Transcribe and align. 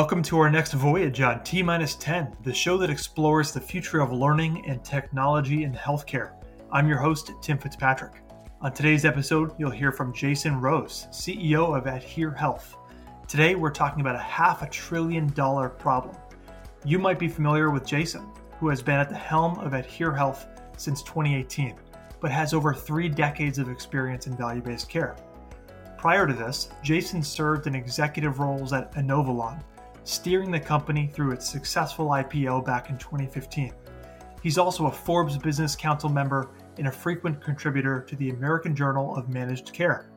Welcome 0.00 0.22
to 0.22 0.38
our 0.38 0.48
next 0.48 0.72
voyage 0.72 1.20
on 1.20 1.44
T 1.44 1.62
10, 1.62 2.36
the 2.42 2.54
show 2.54 2.78
that 2.78 2.88
explores 2.88 3.52
the 3.52 3.60
future 3.60 4.00
of 4.00 4.10
learning 4.12 4.64
and 4.66 4.82
technology 4.82 5.64
in 5.64 5.74
healthcare. 5.74 6.32
I'm 6.72 6.88
your 6.88 6.96
host, 6.96 7.32
Tim 7.42 7.58
Fitzpatrick. 7.58 8.14
On 8.62 8.72
today's 8.72 9.04
episode, 9.04 9.52
you'll 9.58 9.70
hear 9.70 9.92
from 9.92 10.14
Jason 10.14 10.58
Rose, 10.58 11.06
CEO 11.10 11.76
of 11.76 11.86
Adhere 11.86 12.30
Health. 12.30 12.76
Today, 13.28 13.54
we're 13.54 13.70
talking 13.70 14.00
about 14.00 14.16
a 14.16 14.20
half 14.20 14.62
a 14.62 14.70
trillion 14.70 15.26
dollar 15.34 15.68
problem. 15.68 16.16
You 16.82 16.98
might 16.98 17.18
be 17.18 17.28
familiar 17.28 17.68
with 17.68 17.84
Jason, 17.84 18.26
who 18.58 18.70
has 18.70 18.80
been 18.80 18.98
at 18.98 19.10
the 19.10 19.16
helm 19.16 19.58
of 19.58 19.74
Adhere 19.74 20.14
Health 20.14 20.46
since 20.78 21.02
2018, 21.02 21.74
but 22.20 22.30
has 22.30 22.54
over 22.54 22.72
three 22.72 23.10
decades 23.10 23.58
of 23.58 23.68
experience 23.68 24.26
in 24.26 24.34
value 24.34 24.62
based 24.62 24.88
care. 24.88 25.14
Prior 25.98 26.26
to 26.26 26.32
this, 26.32 26.70
Jason 26.82 27.22
served 27.22 27.66
in 27.66 27.74
executive 27.74 28.40
roles 28.40 28.72
at 28.72 28.94
Inovalon, 28.94 29.62
steering 30.04 30.50
the 30.50 30.60
company 30.60 31.10
through 31.12 31.32
its 31.32 31.48
successful 31.48 32.08
IPO 32.08 32.64
back 32.64 32.90
in 32.90 32.98
2015. 32.98 33.72
He's 34.42 34.58
also 34.58 34.86
a 34.86 34.92
Forbes 34.92 35.36
Business 35.36 35.76
Council 35.76 36.08
member 36.08 36.50
and 36.78 36.88
a 36.88 36.92
frequent 36.92 37.42
contributor 37.42 38.00
to 38.02 38.16
the 38.16 38.30
American 38.30 38.74
Journal 38.74 39.14
of 39.16 39.28
Managed 39.28 39.72
Care. 39.72 40.10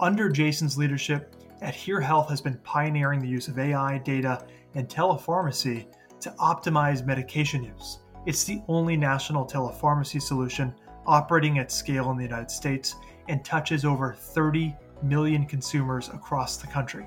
Under 0.00 0.28
Jason's 0.28 0.78
leadership, 0.78 1.34
Adhere 1.60 2.00
Health 2.00 2.30
has 2.30 2.40
been 2.40 2.58
pioneering 2.58 3.20
the 3.20 3.28
use 3.28 3.48
of 3.48 3.58
AI, 3.58 3.98
data, 3.98 4.46
and 4.74 4.88
telepharmacy 4.88 5.86
to 6.20 6.30
optimize 6.38 7.04
medication 7.04 7.62
use. 7.62 7.98
It's 8.26 8.44
the 8.44 8.62
only 8.68 8.96
national 8.96 9.44
telepharmacy 9.46 10.22
solution 10.22 10.74
operating 11.06 11.58
at 11.58 11.72
scale 11.72 12.10
in 12.10 12.16
the 12.16 12.24
United 12.24 12.50
States 12.50 12.96
and 13.28 13.44
touches 13.44 13.84
over 13.84 14.14
30 14.14 14.74
million 15.02 15.46
consumers 15.46 16.08
across 16.08 16.56
the 16.56 16.66
country. 16.66 17.06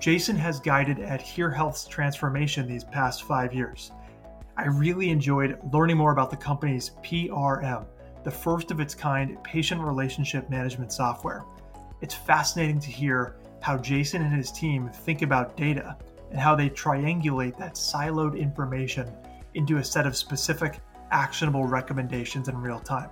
Jason 0.00 0.34
has 0.34 0.58
guided 0.58 0.98
Adhere 0.98 1.50
Health's 1.50 1.86
transformation 1.86 2.66
these 2.66 2.84
past 2.84 3.24
five 3.24 3.52
years. 3.52 3.92
I 4.56 4.64
really 4.64 5.10
enjoyed 5.10 5.58
learning 5.74 5.98
more 5.98 6.12
about 6.12 6.30
the 6.30 6.38
company's 6.38 6.92
PRM, 7.02 7.84
the 8.24 8.30
first 8.30 8.70
of 8.70 8.80
its 8.80 8.94
kind 8.94 9.36
patient 9.44 9.82
relationship 9.82 10.48
management 10.48 10.90
software. 10.90 11.44
It's 12.00 12.14
fascinating 12.14 12.80
to 12.80 12.90
hear 12.90 13.36
how 13.60 13.76
Jason 13.76 14.22
and 14.22 14.34
his 14.34 14.50
team 14.50 14.88
think 14.88 15.20
about 15.20 15.54
data 15.54 15.98
and 16.30 16.40
how 16.40 16.56
they 16.56 16.70
triangulate 16.70 17.58
that 17.58 17.74
siloed 17.74 18.40
information 18.40 19.06
into 19.52 19.76
a 19.76 19.84
set 19.84 20.06
of 20.06 20.16
specific, 20.16 20.80
actionable 21.10 21.66
recommendations 21.66 22.48
in 22.48 22.56
real 22.56 22.80
time. 22.80 23.10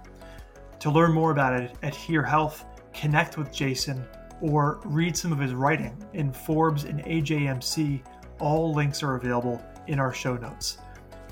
To 0.81 0.91
learn 0.91 1.13
more 1.13 1.33
about 1.33 1.61
it, 1.61 1.77
Adhere 1.83 2.23
Health 2.23 2.65
connect 2.95 3.37
with 3.37 3.53
Jason, 3.53 4.07
or 4.41 4.81
read 4.85 5.17
some 5.17 5.33
of 5.33 5.39
his 5.39 5.53
writing 5.53 5.97
in 6.13 6.33
Forbes 6.33 6.85
and 6.85 7.03
AJMC. 7.05 8.03
All 8.39 8.73
links 8.75 9.03
are 9.03 9.17
available 9.17 9.63
in 9.87 9.99
our 9.99 10.13
show 10.13 10.37
notes. 10.37 10.79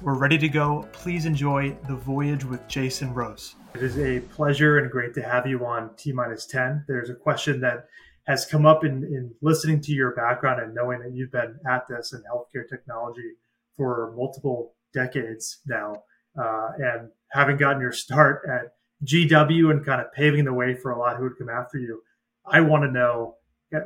We're 0.03 0.15
ready 0.15 0.39
to 0.39 0.49
go. 0.49 0.89
Please 0.93 1.25
enjoy 1.25 1.77
the 1.89 1.95
voyage 1.95 2.45
with 2.45 2.67
Jason 2.69 3.15
Rose. 3.15 3.55
It 3.75 3.83
is 3.83 3.99
a 3.99 4.21
pleasure 4.21 4.79
and 4.79 4.91
great 4.91 5.15
to 5.15 5.23
have 5.23 5.47
you 5.47 5.65
on 5.65 5.91
T 5.97 6.13
minus 6.13 6.47
10. 6.47 6.85
There's 6.87 7.11
a 7.11 7.15
question 7.15 7.61
that 7.61 7.87
has 8.27 8.45
come 8.45 8.67
up 8.67 8.85
in, 8.85 9.05
in 9.05 9.33
listening 9.41 9.81
to 9.83 9.93
your 9.93 10.15
background 10.15 10.61
and 10.61 10.75
knowing 10.75 11.01
that 11.01 11.13
you've 11.13 11.31
been 11.31 11.57
at 11.71 11.87
this 11.89 12.13
in 12.13 12.23
healthcare 12.23 12.69
technology 12.69 13.33
for 13.77 14.13
multiple 14.17 14.75
decades 14.93 15.59
now, 15.67 16.03
uh, 16.39 16.71
and 16.79 17.11
having 17.31 17.57
gotten 17.57 17.81
your 17.81 17.93
start 17.93 18.43
at 18.49 18.75
GW 19.05 19.71
and 19.71 19.85
kind 19.85 20.01
of 20.01 20.13
paving 20.13 20.45
the 20.45 20.53
way 20.53 20.75
for 20.75 20.91
a 20.91 20.99
lot 20.99 21.17
who 21.17 21.25
would 21.25 21.39
come 21.39 21.51
after 21.51 21.79
you. 21.79 22.03
I 22.49 22.61
want 22.61 22.85
to 22.85 22.91
know 22.91 23.37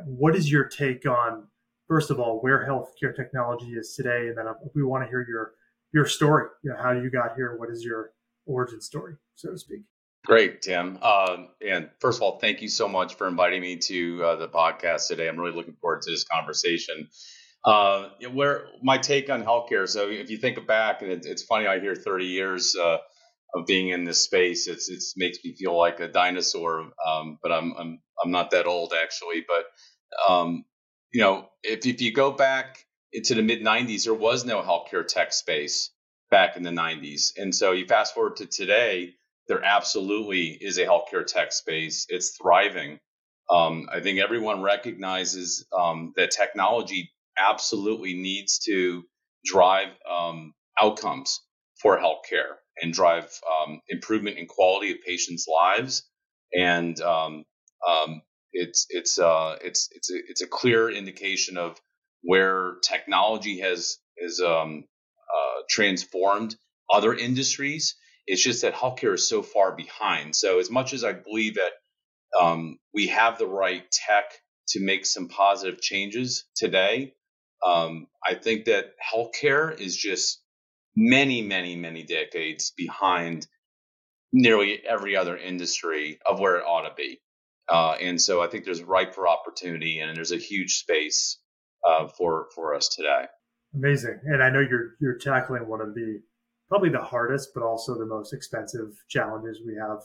what 0.05 0.35
is 0.35 0.51
your 0.51 0.65
take 0.65 1.05
on 1.05 1.47
first 1.87 2.09
of 2.11 2.19
all 2.19 2.39
where 2.39 2.65
healthcare 2.65 3.13
technology 3.15 3.71
is 3.73 3.95
today, 3.95 4.27
and 4.27 4.37
then 4.37 4.45
we 4.73 4.83
want 4.83 5.03
to 5.03 5.09
hear 5.09 5.25
your 5.27 5.53
your 5.93 6.05
story. 6.05 6.47
You 6.63 6.71
know 6.71 6.77
how 6.81 6.91
you 6.91 7.09
got 7.09 7.35
here. 7.35 7.57
What 7.57 7.69
is 7.69 7.83
your 7.83 8.11
origin 8.45 8.81
story, 8.81 9.15
so 9.35 9.51
to 9.51 9.57
speak? 9.57 9.81
Great, 10.25 10.61
Tim. 10.61 10.99
Um, 11.01 11.49
and 11.67 11.89
first 11.99 12.19
of 12.19 12.23
all, 12.23 12.39
thank 12.39 12.61
you 12.61 12.69
so 12.69 12.87
much 12.87 13.15
for 13.15 13.27
inviting 13.27 13.61
me 13.61 13.77
to 13.77 14.23
uh, 14.23 14.35
the 14.35 14.47
podcast 14.47 15.07
today. 15.07 15.27
I'm 15.27 15.37
really 15.37 15.55
looking 15.55 15.75
forward 15.81 16.03
to 16.03 16.11
this 16.11 16.23
conversation. 16.23 17.09
Uh, 17.65 18.09
where 18.31 18.67
my 18.81 18.97
take 18.97 19.29
on 19.29 19.43
healthcare. 19.43 19.87
So 19.87 20.09
if 20.09 20.31
you 20.31 20.37
think 20.37 20.65
back, 20.65 21.01
and 21.01 21.11
it, 21.11 21.25
it's 21.25 21.43
funny, 21.43 21.67
I 21.67 21.79
hear 21.79 21.95
30 21.95 22.25
years. 22.25 22.75
Uh, 22.75 22.97
of 23.53 23.65
being 23.65 23.89
in 23.89 24.03
this 24.03 24.21
space. 24.21 24.67
It's 24.67 24.89
it 24.89 25.03
makes 25.17 25.39
me 25.43 25.53
feel 25.55 25.77
like 25.77 25.99
a 25.99 26.07
dinosaur, 26.07 26.91
um, 27.05 27.37
but 27.41 27.51
I'm 27.51 27.73
I'm 27.77 27.99
I'm 28.23 28.31
not 28.31 28.51
that 28.51 28.67
old 28.67 28.93
actually. 28.99 29.45
But 29.47 29.65
um, 30.31 30.65
you 31.13 31.21
know, 31.21 31.47
if 31.63 31.85
if 31.85 32.01
you 32.01 32.13
go 32.13 32.31
back 32.31 32.85
into 33.13 33.35
the 33.35 33.41
mid 33.41 33.61
'90s, 33.61 34.05
there 34.05 34.13
was 34.13 34.45
no 34.45 34.61
healthcare 34.61 35.05
tech 35.05 35.33
space 35.33 35.91
back 36.29 36.57
in 36.57 36.63
the 36.63 36.71
'90s, 36.71 37.31
and 37.37 37.53
so 37.53 37.71
you 37.71 37.85
fast 37.87 38.13
forward 38.13 38.37
to 38.37 38.45
today, 38.45 39.13
there 39.47 39.63
absolutely 39.63 40.57
is 40.61 40.77
a 40.77 40.85
healthcare 40.85 41.25
tech 41.25 41.51
space. 41.53 42.05
It's 42.09 42.37
thriving. 42.41 42.99
Um, 43.49 43.87
I 43.91 43.99
think 43.99 44.19
everyone 44.19 44.61
recognizes 44.61 45.65
um, 45.77 46.13
that 46.15 46.31
technology 46.31 47.11
absolutely 47.37 48.13
needs 48.13 48.59
to 48.59 49.03
drive 49.43 49.89
um, 50.09 50.53
outcomes 50.79 51.41
for 51.81 51.99
healthcare 51.99 52.55
and 52.81 52.93
drive 52.93 53.29
um, 53.61 53.81
improvement 53.89 54.37
in 54.37 54.45
quality 54.45 54.91
of 54.91 54.97
patients' 55.05 55.47
lives. 55.47 56.03
And 56.57 56.99
um, 57.87 58.21
it's 58.53 58.85
it's 58.89 59.19
uh, 59.19 59.57
it's 59.61 59.89
it's 59.91 60.11
a, 60.11 60.15
it's 60.27 60.41
a 60.41 60.47
clear 60.47 60.89
indication 60.89 61.57
of 61.57 61.79
where 62.23 62.75
technology 62.83 63.59
has 63.59 63.97
has 64.21 64.39
um, 64.39 64.85
uh, 65.33 65.61
transformed 65.69 66.55
other 66.91 67.13
industries. 67.13 67.95
It's 68.27 68.43
just 68.43 68.61
that 68.61 68.73
healthcare 68.73 69.15
is 69.15 69.27
so 69.27 69.41
far 69.41 69.75
behind. 69.75 70.35
So 70.35 70.59
as 70.59 70.69
much 70.69 70.93
as 70.93 71.03
I 71.03 71.13
believe 71.13 71.55
that 71.55 71.71
um, 72.39 72.77
we 72.93 73.07
have 73.07 73.37
the 73.37 73.47
right 73.47 73.83
tech 73.91 74.25
to 74.69 74.83
make 74.83 75.05
some 75.05 75.27
positive 75.27 75.81
changes 75.81 76.45
today, 76.55 77.13
um, 77.65 78.07
I 78.25 78.35
think 78.35 78.65
that 78.65 78.93
healthcare 79.01 79.77
is 79.79 79.97
just 79.97 80.41
many, 80.95 81.41
many, 81.41 81.75
many 81.75 82.03
decades 82.03 82.71
behind 82.77 83.47
nearly 84.33 84.81
every 84.87 85.15
other 85.15 85.37
industry 85.37 86.19
of 86.25 86.39
where 86.39 86.57
it 86.57 86.63
ought 86.63 86.87
to 86.87 86.95
be. 86.95 87.19
Uh, 87.71 87.95
and 88.01 88.21
so 88.21 88.41
I 88.41 88.47
think 88.47 88.65
there's 88.65 88.83
ripe 88.83 89.15
for 89.15 89.27
opportunity 89.27 89.99
and 89.99 90.15
there's 90.15 90.31
a 90.31 90.37
huge 90.37 90.75
space 90.75 91.37
uh, 91.87 92.07
for 92.07 92.47
for 92.53 92.75
us 92.75 92.89
today. 92.89 93.25
Amazing. 93.73 94.19
And 94.25 94.43
I 94.43 94.49
know 94.49 94.59
you're 94.59 94.95
you're 94.99 95.17
tackling 95.17 95.67
one 95.67 95.81
of 95.81 95.95
the 95.95 96.21
probably 96.67 96.89
the 96.89 97.01
hardest, 97.01 97.49
but 97.53 97.63
also 97.63 97.97
the 97.97 98.05
most 98.05 98.33
expensive 98.33 98.89
challenges 99.09 99.59
we 99.65 99.75
have 99.75 99.99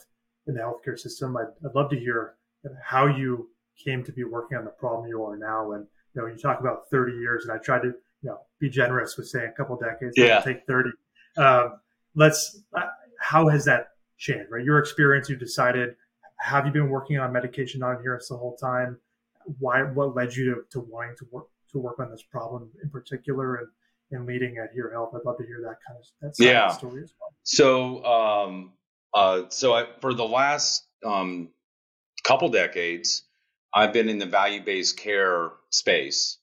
in 0.47 0.53
the 0.53 0.61
healthcare 0.61 0.97
system. 0.97 1.35
I'd, 1.37 1.47
I'd 1.65 1.75
love 1.75 1.89
to 1.91 1.99
hear 1.99 2.35
how 2.83 3.05
you 3.05 3.49
came 3.83 4.03
to 4.03 4.11
be 4.11 4.23
working 4.23 4.57
on 4.57 4.65
the 4.65 4.71
problem 4.71 5.07
you 5.07 5.23
are 5.23 5.37
now. 5.37 5.73
And 5.73 5.85
you 6.15 6.21
know, 6.21 6.27
you 6.27 6.37
talk 6.37 6.59
about 6.59 6.89
30 6.89 7.13
years, 7.13 7.45
and 7.45 7.51
I 7.51 7.61
tried 7.61 7.81
to 7.81 7.93
you 8.21 8.29
know, 8.29 8.39
be 8.59 8.69
generous 8.69 9.17
with 9.17 9.27
saying 9.27 9.51
a 9.53 9.57
couple 9.57 9.77
decades. 9.77 10.13
Yeah. 10.17 10.39
Take 10.41 10.65
30. 10.65 10.89
Um, 11.37 11.79
let's, 12.15 12.63
uh, 12.75 12.87
how 13.19 13.47
has 13.47 13.65
that 13.65 13.89
changed, 14.17 14.49
right? 14.51 14.63
Your 14.63 14.79
experience, 14.79 15.29
you 15.29 15.35
decided, 15.35 15.95
have 16.39 16.65
you 16.65 16.71
been 16.71 16.89
working 16.89 17.17
on 17.17 17.31
medication 17.33 17.79
non-adherence 17.79 18.29
the 18.29 18.37
whole 18.37 18.55
time? 18.55 18.97
Why, 19.59 19.83
what 19.83 20.15
led 20.15 20.35
you 20.35 20.55
to, 20.55 20.61
to 20.71 20.79
wanting 20.79 21.15
to 21.17 21.27
work, 21.31 21.47
to 21.71 21.79
work 21.79 21.99
on 21.99 22.11
this 22.11 22.23
problem 22.23 22.69
in 22.83 22.89
particular 22.89 23.55
and, 23.55 23.67
and 24.11 24.25
leading 24.25 24.57
Adhere 24.57 24.91
Health? 24.91 25.13
I'd 25.15 25.25
love 25.25 25.37
to 25.37 25.45
hear 25.45 25.61
that 25.63 25.77
kind 25.87 25.99
of, 25.99 26.05
that 26.21 26.43
yeah. 26.43 26.69
story 26.69 27.03
as 27.03 27.13
well. 27.19 27.33
So, 27.43 28.05
um, 28.05 28.73
uh, 29.13 29.43
so 29.49 29.73
I, 29.73 29.87
for 30.01 30.13
the 30.13 30.25
last, 30.25 30.85
um, 31.05 31.49
couple 32.23 32.49
decades, 32.49 33.23
I've 33.73 33.93
been 33.93 34.09
in 34.09 34.17
the 34.17 34.25
value-based 34.25 34.97
care 34.97 35.51
space. 35.69 36.39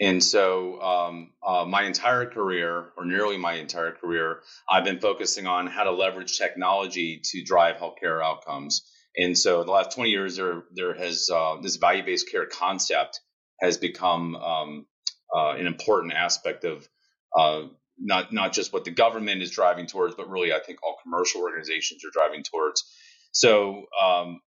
And 0.00 0.24
so, 0.24 0.80
um, 0.80 1.32
uh, 1.46 1.64
my 1.66 1.84
entire 1.84 2.26
career, 2.26 2.86
or 2.96 3.04
nearly 3.04 3.36
my 3.36 3.54
entire 3.54 3.92
career, 3.92 4.40
I've 4.68 4.84
been 4.84 4.98
focusing 4.98 5.46
on 5.46 5.66
how 5.66 5.84
to 5.84 5.92
leverage 5.92 6.38
technology 6.38 7.20
to 7.22 7.42
drive 7.42 7.76
healthcare 7.76 8.24
outcomes. 8.24 8.90
And 9.16 9.36
so, 9.36 9.60
in 9.60 9.66
the 9.66 9.72
last 9.72 9.94
20 9.94 10.10
years, 10.10 10.36
there 10.36 10.62
there 10.72 10.94
has 10.94 11.28
uh, 11.32 11.56
this 11.60 11.76
value-based 11.76 12.30
care 12.30 12.46
concept 12.46 13.20
has 13.60 13.76
become 13.76 14.36
um, 14.36 14.86
uh, 15.34 15.50
an 15.50 15.66
important 15.66 16.14
aspect 16.14 16.64
of 16.64 16.88
uh, 17.36 17.62
not 17.98 18.32
not 18.32 18.52
just 18.52 18.72
what 18.72 18.84
the 18.84 18.90
government 18.90 19.42
is 19.42 19.50
driving 19.50 19.86
towards, 19.86 20.14
but 20.14 20.30
really, 20.30 20.52
I 20.52 20.60
think 20.60 20.82
all 20.82 20.96
commercial 21.02 21.42
organizations 21.42 22.04
are 22.04 22.12
driving 22.12 22.42
towards. 22.42 22.84
So, 23.32 23.86
um, 24.00 24.40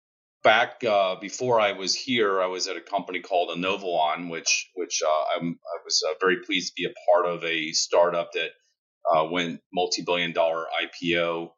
back 0.43 0.83
uh, 0.83 1.15
before 1.19 1.59
I 1.59 1.73
was 1.73 1.95
here, 1.95 2.41
I 2.41 2.47
was 2.47 2.67
at 2.67 2.77
a 2.77 2.81
company 2.81 3.19
called 3.19 3.49
Inovalon, 3.49 4.29
which 4.29 4.69
which 4.75 5.01
uh, 5.05 5.09
i 5.09 5.53
was 5.85 6.03
uh, 6.07 6.13
very 6.19 6.37
pleased 6.45 6.69
to 6.69 6.73
be 6.83 6.85
a 6.85 7.11
part 7.11 7.25
of 7.25 7.43
a 7.43 7.71
startup 7.71 8.31
that 8.33 8.51
uh, 9.11 9.25
went 9.25 9.59
multi-billion-dollar 9.73 10.67
IPO 10.83 11.49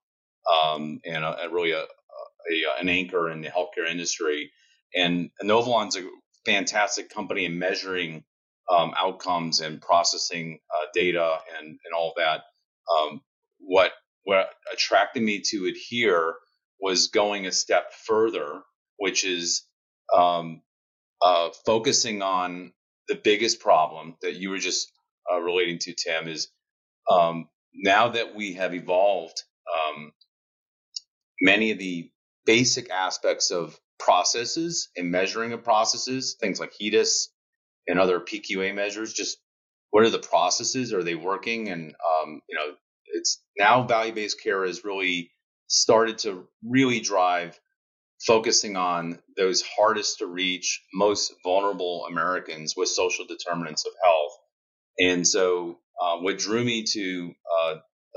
um, 0.51 0.99
and, 1.05 1.23
a, 1.23 1.47
really 1.51 1.71
a, 1.71 1.83
a, 2.51 2.81
an 2.81 2.89
anchor 2.89 3.29
in 3.31 3.41
the 3.41 3.49
healthcare 3.49 3.89
industry. 3.89 4.51
And 4.95 5.29
Inovalon's 5.43 5.97
a 5.97 6.07
fantastic 6.45 7.09
company 7.09 7.45
in 7.45 7.59
measuring 7.59 8.23
um, 8.71 8.93
outcomes 8.97 9.59
and 9.59 9.81
processing 9.81 10.59
uh, 10.73 10.87
data 10.93 11.37
and, 11.59 11.67
and 11.67 11.93
all 11.95 12.13
that. 12.17 12.41
Um, 12.95 13.21
what 13.59 13.91
what 14.25 14.49
attracted 14.71 15.21
me 15.23 15.41
to 15.41 15.65
it 15.65 15.75
here 15.75 16.35
was 16.79 17.07
going 17.09 17.45
a 17.45 17.51
step 17.51 17.93
further, 17.93 18.61
which 18.97 19.25
is 19.25 19.65
um, 20.15 20.61
uh, 21.21 21.49
focusing 21.65 22.21
on 22.21 22.73
the 23.09 23.15
biggest 23.15 23.59
problem 23.59 24.15
that 24.21 24.35
you 24.35 24.49
were 24.49 24.59
just 24.59 24.91
uh, 25.31 25.39
relating 25.39 25.79
to, 25.79 25.93
Tim, 25.93 26.27
is 26.27 26.49
um, 27.11 27.49
now 27.75 28.09
that 28.09 28.35
we 28.35 28.53
have 28.53 28.73
evolved 28.73 29.43
um, 29.73 30.11
many 31.41 31.71
of 31.71 31.79
the 31.79 32.11
basic 32.45 32.89
aspects 32.89 33.51
of 33.51 33.79
processes 33.99 34.89
and 34.95 35.11
measuring 35.11 35.53
of 35.53 35.63
processes, 35.63 36.35
things 36.39 36.59
like 36.59 36.73
HEDIS 36.79 37.29
and 37.87 37.99
other 37.99 38.19
PQA 38.19 38.73
measures, 38.73 39.13
just 39.13 39.37
what 39.91 40.03
are 40.03 40.09
the 40.09 40.19
processes? 40.19 40.93
Are 40.93 41.03
they 41.03 41.15
working? 41.15 41.69
And, 41.69 41.93
um, 41.93 42.41
you 42.49 42.57
know, 42.57 42.73
it's 43.13 43.41
now 43.57 43.83
value 43.83 44.13
based 44.13 44.41
care 44.41 44.65
has 44.65 44.83
really 44.83 45.31
started 45.67 46.17
to 46.19 46.47
really 46.63 46.99
drive 46.99 47.59
focusing 48.25 48.75
on 48.75 49.19
those 49.37 49.61
hardest 49.61 50.19
to 50.19 50.25
reach, 50.25 50.81
most 50.93 51.33
vulnerable 51.43 52.05
Americans 52.09 52.73
with 52.75 52.89
social 52.89 53.25
determinants 53.25 53.85
of 53.85 53.91
health. 54.03 54.31
And 54.99 55.27
so, 55.27 55.79
uh, 56.01 56.17
what 56.17 56.37
drew 56.37 56.63
me 56.63 56.83
to 56.83 57.33
uh, 57.59 57.75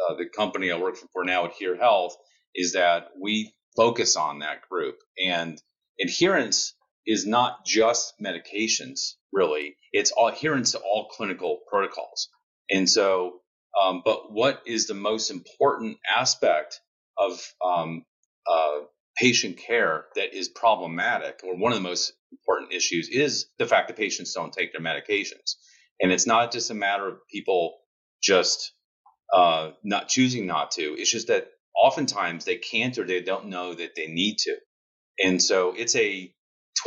uh, 0.08 0.14
the 0.17 0.26
company 0.34 0.70
I 0.70 0.78
work 0.78 0.96
for 1.12 1.25
now, 1.25 1.46
Adhere 1.46 1.76
Health, 1.76 2.17
is 2.55 2.73
that 2.73 3.08
we 3.20 3.52
focus 3.76 4.17
on 4.17 4.40
that 4.40 4.69
group. 4.69 4.96
And 5.23 5.61
adherence 6.00 6.75
is 7.06 7.26
not 7.26 7.64
just 7.64 8.14
medications, 8.20 9.14
really. 9.32 9.76
It's 9.93 10.12
adherence 10.19 10.73
to 10.73 10.78
all 10.78 11.08
clinical 11.08 11.61
protocols. 11.69 12.28
And 12.70 12.88
so, 12.88 13.40
um, 13.81 14.02
but 14.05 14.32
what 14.32 14.62
is 14.67 14.87
the 14.87 14.94
most 14.94 15.31
important 15.31 15.99
aspect 16.14 16.81
of 17.17 17.40
um, 17.64 18.05
uh, 18.50 18.81
patient 19.17 19.56
care 19.56 20.06
that 20.17 20.34
is 20.34 20.49
problematic, 20.49 21.40
or 21.44 21.56
one 21.56 21.73
of 21.73 21.78
the 21.78 21.88
most 21.88 22.12
important 22.32 22.73
issues, 22.73 23.08
is 23.08 23.46
the 23.58 23.67
fact 23.67 23.88
that 23.88 23.96
patients 23.96 24.34
don't 24.34 24.52
take 24.52 24.73
their 24.73 24.81
medications. 24.81 25.55
And 26.00 26.12
it's 26.12 26.26
not 26.26 26.52
just 26.52 26.70
a 26.70 26.75
matter 26.75 27.08
of 27.08 27.26
people 27.32 27.78
just 28.23 28.73
uh, 29.32 29.70
not 29.82 30.08
choosing 30.08 30.46
not 30.46 30.73
to. 30.73 30.82
It's 30.99 31.11
just 31.11 31.28
that 31.28 31.49
oftentimes 31.76 32.44
they 32.44 32.56
can't 32.56 32.99
or 32.99 33.05
they 33.05 33.23
don't 33.23 33.46
know 33.46 33.75
that 33.75 33.94
they 33.96 34.06
need 34.06 34.38
to. 34.38 34.56
And 35.23 35.43
so 35.43 35.75
it's 35.76 35.96
a 35.96 36.32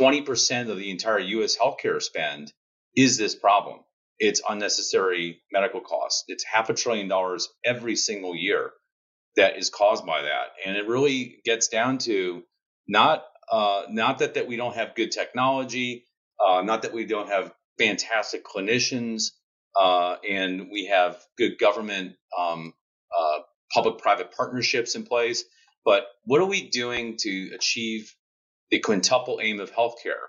20% 0.00 0.70
of 0.70 0.78
the 0.78 0.90
entire 0.90 1.18
US 1.18 1.56
healthcare 1.56 2.02
spend 2.02 2.52
is 2.96 3.16
this 3.16 3.34
problem. 3.34 3.80
It's 4.18 4.42
unnecessary 4.48 5.40
medical 5.52 5.80
costs. 5.80 6.24
It's 6.28 6.44
half 6.44 6.70
a 6.70 6.74
trillion 6.74 7.08
dollars 7.08 7.48
every 7.64 7.96
single 7.96 8.36
year 8.36 8.72
that 9.36 9.56
is 9.56 9.70
caused 9.70 10.06
by 10.06 10.22
that. 10.22 10.48
And 10.66 10.76
it 10.76 10.86
really 10.86 11.40
gets 11.44 11.68
down 11.68 11.98
to 11.98 12.42
not 12.88 13.24
uh, 13.50 13.84
not 13.90 14.18
that, 14.20 14.34
that 14.34 14.46
we 14.46 14.56
don't 14.56 14.76
have 14.76 14.94
good 14.94 15.10
technology, 15.10 16.04
uh, 16.44 16.62
not 16.62 16.82
that 16.82 16.92
we 16.92 17.04
don't 17.04 17.28
have 17.28 17.52
fantastic 17.78 18.44
clinicians, 18.44 19.32
uh, 19.76 20.16
and 20.28 20.68
we 20.70 20.86
have 20.86 21.18
good 21.36 21.58
government 21.58 22.14
um, 22.38 22.72
uh, 23.70 23.80
public-private 23.80 24.32
partnerships 24.32 24.94
in 24.94 25.04
place. 25.04 25.44
But 25.84 26.06
what 26.24 26.40
are 26.40 26.46
we 26.46 26.68
doing 26.68 27.16
to 27.20 27.50
achieve 27.54 28.14
the 28.70 28.80
quintuple 28.80 29.40
aim 29.42 29.60
of 29.60 29.72
healthcare? 29.72 30.28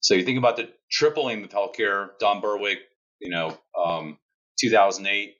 So 0.00 0.14
you 0.14 0.24
think 0.24 0.38
about 0.38 0.56
the 0.56 0.70
triple 0.90 1.30
aim 1.30 1.44
of 1.44 1.50
healthcare, 1.50 2.10
Don 2.18 2.40
Berwick, 2.40 2.78
you 3.20 3.30
know, 3.30 3.58
um, 3.78 4.18
2008, 4.60 5.34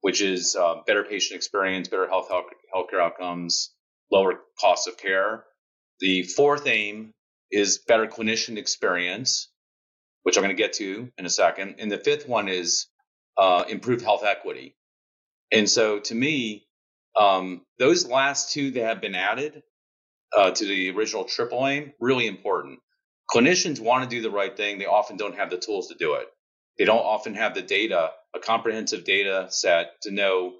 which 0.00 0.20
is 0.20 0.56
uh, 0.56 0.76
better 0.86 1.04
patient 1.04 1.36
experience, 1.36 1.88
better 1.88 2.08
health, 2.08 2.28
health 2.28 2.46
healthcare 2.74 3.00
outcomes, 3.00 3.72
lower 4.10 4.40
cost 4.60 4.88
of 4.88 4.96
care. 4.96 5.44
The 6.00 6.22
fourth 6.22 6.66
aim 6.66 7.12
is 7.52 7.78
better 7.78 8.06
clinician 8.06 8.56
experience, 8.58 9.48
which 10.22 10.36
I'm 10.36 10.42
going 10.42 10.56
to 10.56 10.60
get 10.60 10.74
to 10.74 11.10
in 11.18 11.26
a 11.26 11.30
second. 11.30 11.76
And 11.78 11.90
the 11.90 11.98
fifth 11.98 12.28
one 12.28 12.48
is 12.48 12.86
uh, 13.38 13.64
improved 13.68 14.02
health 14.02 14.24
equity. 14.24 14.76
And 15.52 15.68
so 15.68 16.00
to 16.00 16.14
me, 16.14 16.66
um, 17.16 17.62
those 17.78 18.06
last 18.06 18.52
two 18.52 18.70
that 18.72 18.84
have 18.84 19.00
been 19.00 19.14
added 19.14 19.62
uh, 20.36 20.50
to 20.50 20.64
the 20.64 20.90
original 20.90 21.24
triple 21.24 21.66
aim, 21.66 21.92
really 22.00 22.26
important. 22.26 22.78
Clinicians 23.34 23.80
want 23.80 24.08
to 24.08 24.16
do 24.16 24.22
the 24.22 24.30
right 24.30 24.56
thing. 24.56 24.78
They 24.78 24.86
often 24.86 25.16
don't 25.16 25.36
have 25.36 25.50
the 25.50 25.56
tools 25.56 25.88
to 25.88 25.94
do 25.94 26.14
it. 26.14 26.26
They 26.78 26.84
don't 26.84 26.98
often 26.98 27.34
have 27.34 27.54
the 27.54 27.62
data, 27.62 28.10
a 28.34 28.38
comprehensive 28.38 29.04
data 29.04 29.46
set 29.50 30.00
to 30.02 30.10
know 30.10 30.54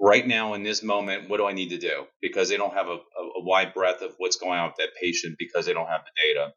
right 0.00 0.26
now 0.26 0.54
in 0.54 0.62
this 0.62 0.82
moment, 0.82 1.28
what 1.28 1.38
do 1.38 1.46
I 1.46 1.52
need 1.52 1.70
to 1.70 1.78
do? 1.78 2.06
Because 2.20 2.48
they 2.48 2.56
don't 2.56 2.74
have 2.74 2.88
a, 2.88 2.96
a, 2.96 3.42
wide 3.42 3.72
breadth 3.72 4.02
of 4.02 4.14
what's 4.18 4.36
going 4.36 4.58
on 4.58 4.66
with 4.66 4.76
that 4.76 4.90
patient 5.00 5.36
because 5.38 5.66
they 5.66 5.72
don't 5.72 5.86
have 5.86 6.02
the 6.04 6.28
data. 6.28 6.52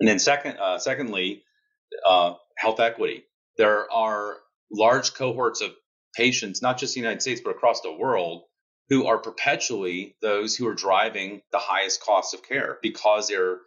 And 0.00 0.08
then 0.08 0.18
second, 0.18 0.58
uh, 0.58 0.78
secondly, 0.78 1.42
uh, 2.06 2.34
health 2.56 2.80
equity. 2.80 3.24
There 3.56 3.90
are 3.92 4.36
large 4.72 5.14
cohorts 5.14 5.60
of 5.60 5.70
patients, 6.16 6.62
not 6.62 6.78
just 6.78 6.96
in 6.96 7.02
the 7.02 7.06
United 7.06 7.22
States, 7.22 7.40
but 7.44 7.50
across 7.50 7.80
the 7.82 7.92
world, 7.92 8.42
who 8.88 9.06
are 9.06 9.18
perpetually 9.18 10.16
those 10.22 10.56
who 10.56 10.66
are 10.68 10.74
driving 10.74 11.42
the 11.52 11.58
highest 11.58 12.02
costs 12.02 12.34
of 12.34 12.42
care 12.42 12.78
because 12.82 13.28
they're 13.28 13.58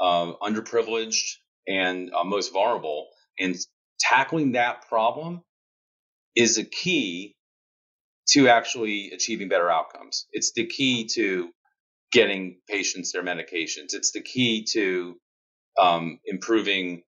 uh, 0.00 0.32
underprivileged 0.42 1.36
and 1.66 2.12
uh, 2.14 2.24
most 2.24 2.52
vulnerable. 2.52 3.08
And 3.38 3.56
tackling 4.00 4.52
that 4.52 4.88
problem 4.88 5.42
is 6.36 6.58
a 6.58 6.64
key 6.64 7.34
to 8.30 8.48
actually 8.48 9.10
achieving 9.12 9.48
better 9.48 9.70
outcomes. 9.70 10.26
It's 10.32 10.52
the 10.52 10.66
key 10.66 11.08
to 11.14 11.50
getting 12.12 12.58
patients 12.68 13.12
their 13.12 13.22
medications. 13.22 13.94
It's 13.94 14.12
the 14.12 14.22
key 14.22 14.66
to 14.72 15.16
um, 15.80 16.20
improving 16.24 17.02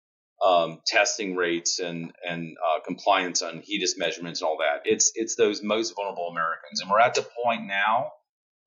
um, 0.45 0.81
testing 0.87 1.37
rates 1.37 1.79
and 1.79 2.13
and 2.29 2.57
uh, 2.67 2.81
compliance 2.81 3.43
on 3.43 3.63
HEDIS 3.63 3.99
measurements 3.99 4.41
and 4.41 4.49
all 4.49 4.59
that. 4.59 4.83
It's 4.91 5.13
it's 5.15 5.37
those 5.37 5.63
most 5.63 5.95
vulnerable 5.95 6.29
Americans, 6.29 6.81
and 6.81 6.91
we're 6.91 7.01
at 7.01 7.15
the 7.15 7.27
point 7.45 7.67
now 7.67 8.13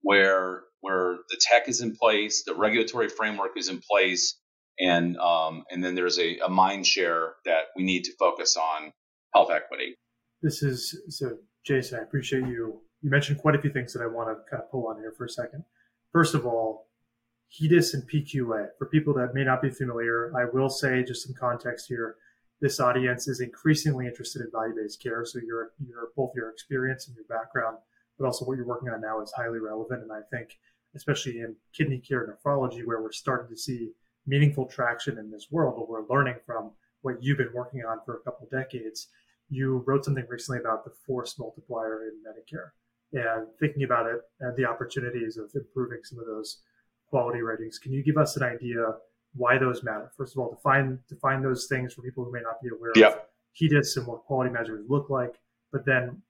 where 0.02 0.64
where 0.82 1.18
the 1.30 1.38
tech 1.40 1.70
is 1.70 1.82
in 1.82 1.96
place, 1.96 2.44
the 2.44 2.54
regulatory 2.54 3.10
framework 3.10 3.52
is 3.58 3.70
in 3.70 3.82
place, 3.90 4.38
and 4.80 5.18
um, 5.18 5.64
and 5.72 5.84
then 5.84 5.96
there's 5.96 6.20
a, 6.20 6.38
a 6.40 6.50
mind 6.50 6.86
share 6.86 7.34
that 7.46 7.66
we 7.76 7.84
need 7.84 8.04
to 8.04 8.12
focus 8.20 8.58
on 8.58 8.92
health 9.34 9.50
equity. 9.50 9.96
This 10.42 10.62
is 10.62 11.02
so, 11.10 11.38
Jason. 11.66 12.00
I 12.00 12.04
appreciate 12.04 12.48
you. 12.48 12.82
You 13.02 13.10
mentioned 13.10 13.40
quite 13.40 13.56
a 13.56 13.62
few 13.62 13.72
things 13.72 13.94
that 13.94 14.02
I 14.02 14.08
want 14.08 14.30
to 14.30 14.36
kind 14.50 14.62
of 14.62 14.70
pull 14.70 14.88
on 14.88 14.98
here 14.98 15.14
for 15.18 15.26
a 15.26 15.30
second. 15.30 15.64
First 16.12 16.36
of 16.36 16.46
all, 16.46 16.88
HEDIS 17.54 17.94
and 17.94 18.10
PQA. 18.10 18.70
For 18.78 18.88
people 18.88 19.14
that 19.14 19.36
may 19.36 19.44
not 19.44 19.62
be 19.62 19.70
familiar, 19.70 20.34
I 20.36 20.46
will 20.52 20.70
say 20.70 21.04
just 21.04 21.26
some 21.26 21.36
context 21.36 21.88
here. 21.88 22.16
This 22.62 22.80
audience 22.80 23.28
is 23.28 23.42
increasingly 23.42 24.08
interested 24.08 24.42
in 24.42 24.52
value-based 24.52 25.02
care. 25.02 25.24
So 25.26 25.40
your, 25.46 25.72
your 25.86 26.10
both 26.16 26.32
your 26.36 26.50
experience 26.50 27.08
and 27.08 27.16
your 27.16 27.26
background, 27.26 27.78
but 28.18 28.26
also 28.26 28.46
what 28.46 28.58
you're 28.58 28.66
working 28.66 28.90
on 28.90 29.02
now 29.02 29.22
is 29.22 29.32
highly 29.36 29.60
relevant. 29.60 30.02
And 30.02 30.12
I 30.12 30.22
think, 30.32 30.58
especially 30.96 31.40
in 31.40 31.56
kidney 31.74 32.00
care 32.00 32.24
and 32.24 32.34
nephrology, 32.34 32.86
where 32.86 33.02
we're 33.02 33.12
starting 33.12 33.54
to 33.54 33.62
see 33.62 33.92
meaningful 34.26 34.66
traction 34.66 35.20
in 35.20 35.30
this 35.30 35.48
world, 35.52 35.76
but 35.78 35.90
we're 35.90 36.08
learning 36.08 36.36
from 36.46 36.72
what 37.02 37.22
you've 37.22 37.38
been 37.38 37.54
working 37.54 37.82
on 37.82 38.00
for 38.06 38.16
a 38.16 38.22
couple 38.22 38.48
decades. 38.50 39.10
You 39.50 39.84
wrote 39.86 40.06
something 40.06 40.26
recently 40.28 40.60
about 40.60 40.86
the 40.86 40.92
force 41.06 41.38
multiplier 41.38 42.06
in 42.06 42.14
Medicare 42.26 42.72
and 43.14 43.48
thinking 43.60 43.84
about 43.84 44.08
it 44.08 44.22
and 44.40 44.56
the 44.58 44.66
opportunities 44.66 45.38
of 45.38 45.52
improving 45.54 46.00
some 46.04 46.18
of 46.18 46.26
those 46.26 46.60
quality 47.14 47.44
ratings. 47.44 47.78
Can 47.78 47.94
you 47.94 48.04
give 48.04 48.18
us 48.18 48.38
an 48.38 48.44
idea 48.44 48.96
why 49.36 49.60
those 49.60 49.84
matter? 49.84 50.12
First 50.18 50.36
of 50.36 50.40
all, 50.40 50.50
define 50.50 50.98
define 51.08 51.44
those 51.44 51.68
things 51.68 51.94
for 51.94 52.02
people 52.02 52.26
who 52.26 52.32
may 52.32 52.42
not 52.42 52.60
be 52.60 52.70
aware 52.70 52.92
yep. 52.96 53.14
of 53.14 53.20
HEDIS 53.62 53.98
and 53.98 54.08
what 54.08 54.24
quality 54.24 54.50
measures 54.52 54.84
look 54.90 55.12
like. 55.12 55.36
But 55.72 55.86
then, 55.86 56.24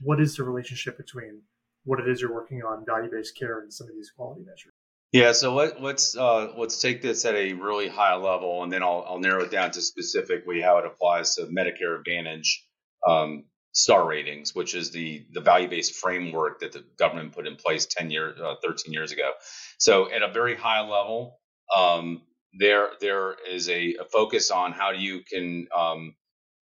what 0.00 0.20
is 0.20 0.36
the 0.36 0.42
relationship 0.42 0.96
between 0.96 1.40
what 1.84 2.00
it 2.00 2.08
is 2.08 2.20
you're 2.20 2.34
working 2.34 2.62
on, 2.64 2.84
value-based 2.84 3.38
care, 3.38 3.60
and 3.60 3.72
some 3.72 3.86
of 3.88 3.94
these 3.94 4.10
quality 4.10 4.42
measures? 4.42 4.72
Yeah, 5.12 5.30
so 5.30 5.54
let, 5.54 5.80
let's 5.80 6.16
uh, 6.16 6.52
let's 6.56 6.80
take 6.80 7.00
this 7.00 7.24
at 7.24 7.36
a 7.36 7.52
really 7.52 7.86
high 7.86 8.16
level, 8.16 8.64
and 8.64 8.72
then 8.72 8.82
I'll, 8.82 9.04
I'll 9.08 9.20
narrow 9.20 9.44
it 9.44 9.52
down 9.52 9.70
to 9.70 9.80
specifically 9.80 10.60
how 10.60 10.78
it 10.78 10.84
applies 10.84 11.36
to 11.36 11.42
Medicare 11.42 11.96
Advantage 11.96 12.66
um, 13.06 13.44
star 13.74 14.06
ratings, 14.06 14.54
which 14.54 14.74
is 14.74 14.92
the 14.92 15.26
the 15.32 15.40
value 15.40 15.68
based 15.68 15.96
framework 15.96 16.60
that 16.60 16.72
the 16.72 16.84
government 16.98 17.32
put 17.32 17.46
in 17.46 17.56
place 17.56 17.86
10 17.86 18.10
years, 18.10 18.40
uh, 18.40 18.54
13 18.64 18.92
years 18.92 19.12
ago. 19.12 19.32
So 19.78 20.10
at 20.10 20.22
a 20.22 20.32
very 20.32 20.56
high 20.56 20.80
level, 20.80 21.40
um, 21.76 22.22
there 22.58 22.90
there 23.00 23.34
is 23.50 23.68
a, 23.68 23.96
a, 24.00 24.04
focus 24.04 24.50
on 24.50 24.72
how 24.72 24.92
you 24.92 25.22
can 25.30 25.66
um, 25.76 26.14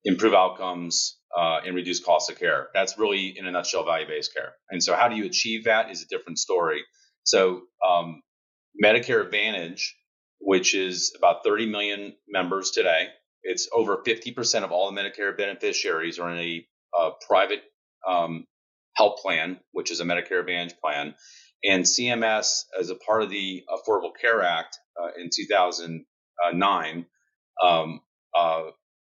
improve 0.05 0.33
outcomes 0.33 1.19
uh, 1.37 1.61
and 1.65 1.77
reduce 1.77 2.01
costs 2.01 2.31
of 2.31 2.39
care. 2.39 2.69
That's 2.75 2.99
really, 2.99 3.39
in 3.39 3.47
a 3.47 3.51
nutshell, 3.51 3.85
value 3.85 4.07
based 4.07 4.35
care. 4.35 4.55
And 4.71 4.83
so, 4.83 4.97
how 4.97 5.09
do 5.09 5.17
you 5.17 5.27
achieve 5.27 5.65
that 5.65 5.91
is 5.91 6.03
a 6.03 6.07
different 6.07 6.39
story. 6.39 6.83
So, 7.25 7.63
um, 7.87 8.23
Medicare 8.83 9.23
Advantage, 9.23 9.97
which 10.41 10.75
is 10.75 11.15
about 11.17 11.45
30 11.45 11.67
million 11.67 12.15
members 12.27 12.71
today, 12.71 13.09
it's 13.43 13.69
over 13.73 13.99
50% 13.99 14.65
of 14.65 14.73
all 14.73 14.91
the 14.91 14.99
Medicare 14.99 15.37
beneficiaries 15.37 16.19
are 16.19 16.31
in 16.31 16.39
a 16.39 16.67
uh, 16.99 17.11
private 17.29 17.63
um, 18.07 18.47
health 18.97 19.21
plan, 19.23 19.59
which 19.73 19.91
is 19.91 20.01
a 20.01 20.05
Medicare 20.05 20.41
Advantage 20.41 20.77
plan. 20.81 21.15
And 21.65 21.85
CMS, 21.85 22.65
as 22.79 22.91
a 22.91 22.97
part 22.97 23.23
of 23.23 23.31
the 23.31 23.65
Affordable 23.71 24.13
Care 24.21 24.43
Act 24.43 24.79
uh, 25.01 25.09
in 25.19 25.31
2009, 25.35 27.07
um, 27.63 28.01
uh, 28.37 28.63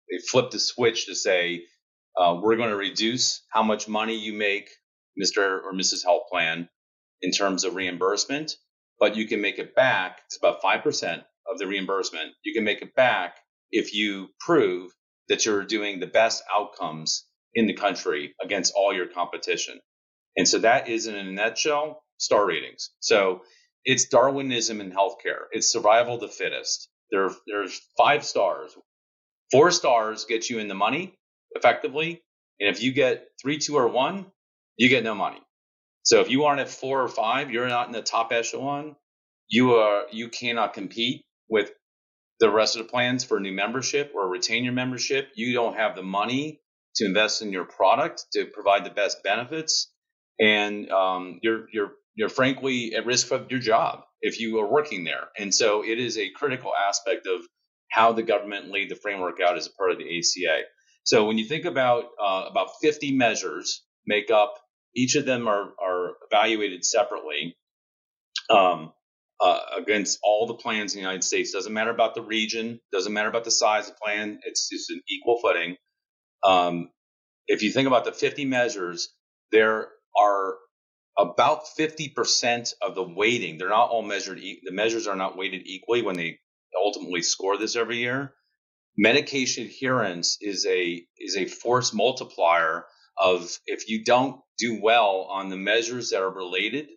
they 0.10 0.18
flipped 0.30 0.52
the 0.52 0.60
switch 0.60 1.06
to 1.06 1.16
say, 1.16 1.64
uh, 2.18 2.38
we're 2.42 2.58
going 2.58 2.70
to 2.70 2.76
reduce 2.76 3.44
how 3.50 3.64
much 3.64 3.88
money 3.88 4.16
you 4.16 4.34
make, 4.34 4.70
Mr. 5.22 5.64
or 5.64 5.74
Mrs. 5.74 6.04
Health 6.04 6.24
Plan, 6.30 6.68
in 7.22 7.32
terms 7.32 7.64
of 7.64 7.76
reimbursement, 7.76 8.54
but 9.00 9.16
you 9.16 9.28
can 9.28 9.42
make 9.42 9.60
it 9.60 9.76
back. 9.76 10.20
It's 10.26 10.38
about 10.38 10.62
5% 10.62 11.24
of 11.52 11.58
the 11.58 11.68
reimbursement. 11.68 12.34
You 12.44 12.54
can 12.54 12.64
make 12.64 12.82
it 12.82 12.96
back 12.96 13.38
if 13.72 13.94
you 13.94 14.30
prove 14.40 14.92
that 15.30 15.46
you're 15.46 15.64
doing 15.66 16.00
the 16.00 16.08
best 16.08 16.44
outcomes 16.54 17.26
in 17.54 17.68
the 17.68 17.74
country 17.74 18.36
against 18.42 18.74
all 18.76 18.94
your 18.94 19.08
competition. 19.08 19.80
And 20.38 20.48
so 20.48 20.60
that 20.60 20.88
is 20.88 21.08
in 21.08 21.16
a 21.16 21.24
nutshell 21.24 22.04
star 22.18 22.46
ratings. 22.46 22.92
So 23.00 23.42
it's 23.86 24.06
Darwinism 24.06 24.82
in 24.82 24.92
healthcare. 24.92 25.46
It's 25.52 25.72
survival 25.72 26.16
of 26.16 26.22
the 26.22 26.28
fittest. 26.28 26.90
There, 27.12 27.30
there's 27.48 27.80
five 27.98 28.24
stars. 28.24 28.76
Four 29.52 29.72
stars 29.72 30.26
get 30.26 30.50
you 30.50 30.60
in 30.60 30.68
the 30.68 30.76
money 30.76 31.18
effectively. 31.56 32.22
And 32.60 32.70
if 32.70 32.84
you 32.84 32.92
get 32.94 33.28
three, 33.42 33.58
two, 33.58 33.76
or 33.76 33.88
one, 33.88 34.26
you 34.78 34.90
get 34.90 35.04
no 35.04 35.16
money. 35.16 35.42
So 36.04 36.22
if 36.22 36.30
you 36.30 36.46
aren't 36.46 36.62
at 36.62 36.70
four 36.70 37.02
or 37.02 37.08
five, 37.08 37.52
you're 37.52 37.68
not 37.68 37.88
in 37.88 37.94
the 37.94 38.02
top 38.02 38.32
echelon. 38.32 38.96
You 39.48 39.76
are 39.76 40.06
you 40.12 40.30
cannot 40.30 40.74
compete 40.74 41.26
with 41.50 41.72
the 42.40 42.50
rest 42.50 42.76
of 42.76 42.84
the 42.84 42.90
plans 42.90 43.24
for 43.24 43.40
new 43.40 43.52
membership 43.52 44.12
or 44.16 44.28
retain 44.28 44.64
your 44.64 44.74
membership. 44.74 45.30
You 45.36 45.54
don't 45.54 45.76
have 45.76 45.96
the 45.96 46.04
money 46.04 46.62
to 47.00 47.06
invest 47.06 47.42
in 47.42 47.52
your 47.52 47.66
product 47.66 48.26
to 48.34 48.46
provide 48.46 48.86
the 48.86 48.90
best 48.92 49.24
benefits, 49.24 49.92
and 50.40 50.90
um, 50.92 51.40
you're 51.42 51.66
you're 51.74 51.92
you're 52.16 52.30
frankly 52.30 52.94
at 52.96 53.06
risk 53.06 53.32
of 53.32 53.50
your 53.50 53.60
job 53.60 54.04
if 54.22 54.40
you 54.40 54.60
are 54.60 54.72
working 54.72 55.04
there. 55.06 55.30
And 55.38 55.54
so 55.54 55.84
it 55.84 56.00
is 56.00 56.18
a 56.18 56.30
critical 56.32 56.72
aspect 56.76 57.28
of 57.28 57.42
how 57.90 58.12
the 58.12 58.24
government 58.24 58.72
laid 58.72 58.90
the 58.90 58.96
framework 58.96 59.40
out 59.42 59.58
as 59.58 59.68
a 59.68 59.72
part 59.72 59.92
of 59.92 59.98
the 59.98 60.18
ACA. 60.18 60.64
So 61.04 61.26
when 61.26 61.38
you 61.38 61.46
think 61.46 61.66
about 61.66 62.06
uh, 62.22 62.46
about 62.50 62.70
50 62.82 63.16
measures 63.16 63.84
make 64.06 64.30
up, 64.32 64.56
each 64.96 65.16
of 65.16 65.26
them 65.26 65.48
are 65.48 65.74
are 65.84 66.14
evaluated 66.30 66.86
separately. 66.86 67.56
Um, 68.50 68.94
uh, 69.42 69.60
against 69.78 70.20
all 70.24 70.48
the 70.48 70.56
plans 70.56 70.94
in 70.94 70.98
the 70.98 71.02
United 71.02 71.24
States. 71.24 71.52
Doesn't 71.52 71.74
matter 71.74 71.92
about 71.92 72.16
the 72.16 72.22
region, 72.22 72.80
doesn't 72.92 73.14
matter 73.14 73.30
about 73.30 73.46
the 73.46 73.52
size 73.52 73.88
of 73.88 73.94
the 73.94 74.00
plan. 74.04 74.40
It's 74.44 74.70
just 74.70 74.90
an 74.90 75.02
equal 75.10 75.40
footing. 75.42 75.78
Um, 76.44 76.90
if 77.48 77.64
you 77.64 77.72
think 77.72 77.88
about 77.88 78.06
the 78.06 78.12
50 78.14 78.46
measures, 78.46 79.10
there 79.52 79.90
are 80.18 80.56
about 81.18 81.64
50% 81.80 82.74
of 82.82 82.96
the 82.96 83.04
weighting. 83.04 83.58
They're 83.58 83.70
not 83.70 83.90
all 83.90 84.04
measured. 84.04 84.40
E- 84.40 84.62
the 84.64 84.72
measures 84.72 85.08
are 85.08 85.16
not 85.16 85.38
weighted 85.38 85.64
equally 85.66 86.02
when 86.02 86.16
they 86.18 86.40
ultimately 86.76 87.22
score 87.22 87.58
this 87.58 87.76
every 87.76 87.98
year. 87.98 88.34
Medication 88.98 89.66
adherence 89.66 90.38
is 90.42 90.66
a 90.66 91.06
is 91.18 91.38
a 91.38 91.46
force 91.46 91.94
multiplier 91.94 92.86
of 93.18 93.58
if 93.66 93.90
you 93.90 94.04
don't 94.04 94.42
do 94.58 94.80
well 94.82 95.28
on 95.30 95.50
the 95.50 95.58
measures 95.58 96.10
that 96.12 96.22
are 96.22 96.32
related 96.32 96.90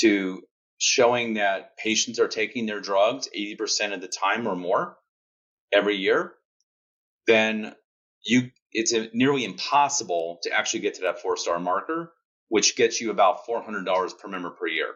to 0.00 0.42
showing 0.78 1.34
that 1.34 1.76
patients 1.78 2.18
are 2.20 2.28
taking 2.28 2.66
their 2.66 2.80
drugs 2.80 3.28
80% 3.36 3.94
of 3.94 4.00
the 4.00 4.08
time 4.08 4.46
or 4.48 4.56
more 4.56 4.96
every 5.72 5.96
year, 5.96 6.34
then 7.26 7.74
you 8.24 8.50
it's 8.72 8.94
nearly 9.12 9.44
impossible 9.44 10.38
to 10.42 10.50
actually 10.52 10.80
get 10.80 10.94
to 10.94 11.02
that 11.02 11.20
four 11.20 11.36
star 11.36 11.58
marker, 11.58 12.12
which 12.48 12.76
gets 12.76 13.00
you 13.00 13.10
about 13.10 13.46
$400 13.46 14.18
per 14.18 14.28
member 14.28 14.50
per 14.50 14.66
year. 14.66 14.94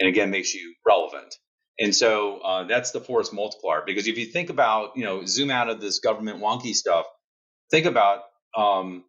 And 0.00 0.08
again, 0.08 0.30
makes 0.30 0.54
you 0.54 0.74
relevant. 0.86 1.34
And 1.80 1.94
so 1.94 2.38
uh, 2.38 2.64
that's 2.64 2.90
the 2.90 3.00
force 3.00 3.32
multiplier. 3.32 3.82
Because 3.86 4.06
if 4.06 4.18
you 4.18 4.26
think 4.26 4.50
about, 4.50 4.96
you 4.96 5.04
know, 5.04 5.24
zoom 5.24 5.50
out 5.50 5.68
of 5.68 5.80
this 5.80 6.00
government 6.00 6.40
wonky 6.40 6.74
stuff, 6.74 7.06
think 7.70 7.86
about 7.86 8.22
um, 8.56 9.04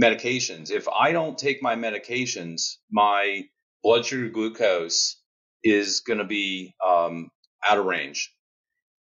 medications. 0.00 0.70
If 0.70 0.88
I 0.88 1.12
don't 1.12 1.36
take 1.36 1.62
my 1.62 1.74
medications, 1.74 2.76
my 2.90 3.44
blood 3.82 4.04
sugar 4.06 4.28
glucose 4.28 5.20
is 5.64 6.00
going 6.00 6.18
to 6.18 6.24
be 6.24 6.74
um, 6.86 7.30
out 7.66 7.78
of 7.78 7.86
range, 7.86 8.32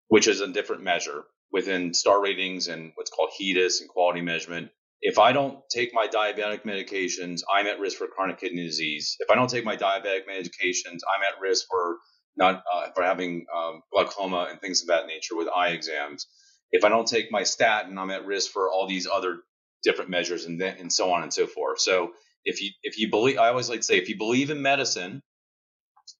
which 0.08 0.26
is 0.26 0.40
a 0.40 0.48
different 0.48 0.82
measure 0.82 1.24
within 1.52 1.94
star 1.94 2.22
ratings 2.22 2.68
and 2.68 2.92
what's 2.94 3.10
called 3.10 3.30
HEDIS 3.38 3.80
and 3.80 3.88
quality 3.88 4.20
measurement. 4.20 4.70
If 5.02 5.18
I 5.18 5.32
don't 5.32 5.58
take 5.70 5.94
my 5.94 6.06
diabetic 6.06 6.64
medications, 6.64 7.40
I'm 7.52 7.66
at 7.66 7.80
risk 7.80 7.96
for 7.96 8.06
chronic 8.06 8.38
kidney 8.40 8.64
disease. 8.64 9.16
If 9.20 9.30
I 9.30 9.34
don't 9.34 9.48
take 9.48 9.64
my 9.64 9.76
diabetic 9.76 10.28
medications, 10.28 11.00
I'm 11.14 11.22
at 11.26 11.40
risk 11.40 11.66
for 11.70 11.96
not 12.36 12.62
uh, 12.72 12.90
for 12.94 13.02
having 13.02 13.46
um, 13.54 13.82
glaucoma 13.92 14.48
and 14.50 14.60
things 14.60 14.82
of 14.82 14.88
that 14.88 15.06
nature 15.06 15.36
with 15.36 15.48
eye 15.48 15.68
exams. 15.68 16.26
If 16.70 16.84
I 16.84 16.88
don't 16.88 17.08
take 17.08 17.32
my 17.32 17.42
statin, 17.42 17.98
I'm 17.98 18.10
at 18.10 18.26
risk 18.26 18.50
for 18.52 18.70
all 18.70 18.86
these 18.86 19.08
other 19.10 19.38
different 19.82 20.10
measures 20.10 20.44
and 20.44 20.60
then, 20.60 20.76
and 20.78 20.92
so 20.92 21.12
on 21.12 21.22
and 21.22 21.32
so 21.32 21.46
forth. 21.46 21.80
So 21.80 22.12
if 22.44 22.60
you 22.62 22.70
if 22.82 22.98
you 22.98 23.10
believe, 23.10 23.38
I 23.38 23.48
always 23.48 23.68
like 23.68 23.80
to 23.80 23.84
say, 23.84 23.96
if 23.98 24.08
you 24.08 24.16
believe 24.18 24.50
in 24.50 24.62
medicine, 24.62 25.22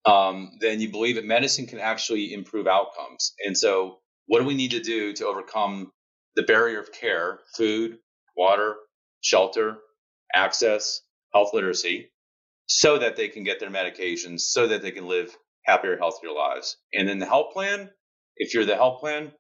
um, 0.05 0.53
then 0.61 0.81
you 0.81 0.91
believe 0.91 1.17
that 1.17 1.25
medicine 1.25 1.67
can 1.67 1.79
actually 1.79 2.33
improve 2.33 2.67
outcomes. 2.67 3.35
And 3.45 3.57
so, 3.57 3.99
what 4.27 4.41
do 4.41 4.47
we 4.47 4.55
need 4.55 4.73
to 4.73 4.81
do 4.81 5.13
to 5.15 5.27
overcome 5.27 5.91
the 6.37 6.43
barrier 6.43 6.81
of 6.81 6.93
care, 6.93 7.41
food, 7.57 7.99
water, 8.37 8.77
shelter, 9.21 9.79
access, 10.33 11.01
health 11.33 11.51
literacy, 11.53 12.11
so 12.67 12.99
that 12.99 13.17
they 13.17 13.29
can 13.29 13.43
get 13.45 13.61
their 13.61 13.71
medications, 13.71 14.41
so 14.41 14.69
that 14.69 14.83
they 14.83 14.93
can 14.93 15.07
live 15.07 15.37
happier, 15.65 15.97
healthier 15.97 16.33
lives? 16.33 16.77
And 16.95 17.09
then 17.09 17.19
the 17.19 17.27
health 17.27 17.53
plan, 17.53 17.91
if 18.37 18.55
you're 18.55 18.65
the 18.65 18.77
health 18.77 19.01
plan, 19.01 19.33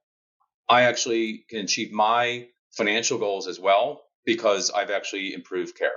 I 0.68 0.82
actually 0.82 1.44
can 1.48 1.60
achieve 1.60 1.92
my 1.92 2.48
financial 2.76 3.18
goals 3.18 3.46
as 3.48 3.58
well 3.58 4.02
because 4.24 4.70
I've 4.70 4.90
actually 4.90 5.34
improved 5.34 5.76
care. 5.76 5.92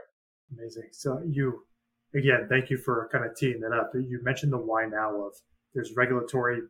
Amazing. 0.58 0.90
So 0.92 1.22
you 1.28 1.64
again, 2.16 2.48
thank 2.50 2.70
you 2.70 2.78
for 2.78 3.10
kind 3.12 3.26
of 3.26 3.36
teeing 3.36 3.60
that 3.62 3.72
up. 3.72 3.92
You 3.94 4.20
mentioned 4.24 4.54
the 4.54 4.58
why 4.58 4.86
now 4.86 5.26
of 5.26 5.34
there's 5.74 5.94
regulatory 5.96 6.62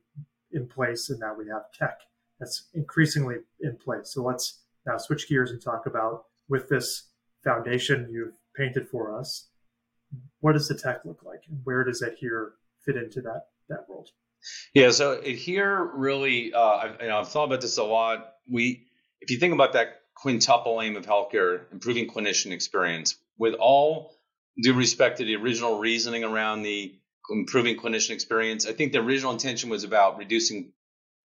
in 0.54 0.68
place, 0.68 1.10
and 1.10 1.20
now 1.20 1.36
we 1.38 1.48
have 1.48 1.72
tech 1.78 2.00
that's 2.40 2.70
increasingly 2.74 3.36
in 3.62 3.78
place. 3.78 4.12
So 4.14 4.24
let's 4.24 4.62
now 4.86 4.98
switch 4.98 5.28
gears 5.28 5.52
and 5.52 5.62
talk 5.62 5.86
about 5.86 6.26
with 6.50 6.70
this 6.70 7.10
foundation 7.44 8.10
you've 8.12 8.34
painted 8.56 8.88
for 8.88 9.18
us. 9.18 9.48
What 10.42 10.54
does 10.54 10.68
the 10.68 10.76
tech 10.76 11.06
look 11.06 11.24
like, 11.24 11.44
and 11.50 11.60
where 11.64 11.84
does 11.84 12.02
Adhere 12.02 12.54
fit 12.86 12.98
into 12.98 13.22
that 13.22 13.48
that 13.70 13.90
world? 13.90 14.10
Yeah, 14.74 14.92
so 14.92 15.20
Adhere 15.20 15.92
really, 15.96 16.54
uh, 16.54 16.62
I've, 16.62 17.02
you 17.02 17.08
know, 17.08 17.20
I've 17.20 17.30
thought 17.30 17.46
about 17.46 17.62
this 17.62 17.78
a 17.78 17.84
lot. 17.84 18.34
We, 18.50 18.88
if 19.22 19.32
you 19.32 19.38
think 19.38 19.54
about 19.54 19.74
that 19.74 20.02
quintuple 20.16 20.82
aim 20.82 20.98
of 20.98 21.06
healthcare, 21.06 21.72
improving 21.72 22.10
clinician 22.10 22.52
experience, 22.52 23.16
with 23.38 23.54
all 23.54 24.18
due 24.62 24.74
respect 24.74 25.18
to 25.18 25.26
the 25.26 25.36
original 25.36 25.80
reasoning 25.80 26.24
around 26.24 26.64
the 26.64 26.94
improving 27.30 27.78
clinician 27.78 28.12
experience, 28.12 28.66
I 28.66 28.74
think 28.74 28.92
the 28.92 29.00
original 29.00 29.32
intention 29.32 29.70
was 29.70 29.84
about 29.84 30.18
reducing 30.18 30.74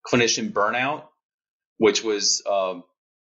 clinician 0.06 0.52
burnout, 0.52 1.04
which 1.78 2.02
was 2.02 2.42
uh, 2.48 2.80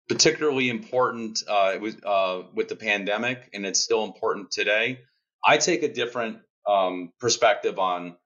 particularly 0.08 0.68
important 0.68 1.42
uh, 1.48 1.78
uh, 2.04 2.42
with 2.54 2.68
the 2.68 2.76
pandemic, 2.76 3.48
and 3.54 3.64
it's 3.64 3.80
still 3.80 4.04
important 4.04 4.50
today. 4.50 5.00
I 5.44 5.56
take 5.56 5.82
a 5.82 5.92
different 5.92 6.38
um, 6.68 7.12
perspective 7.20 7.78
on 7.78 8.16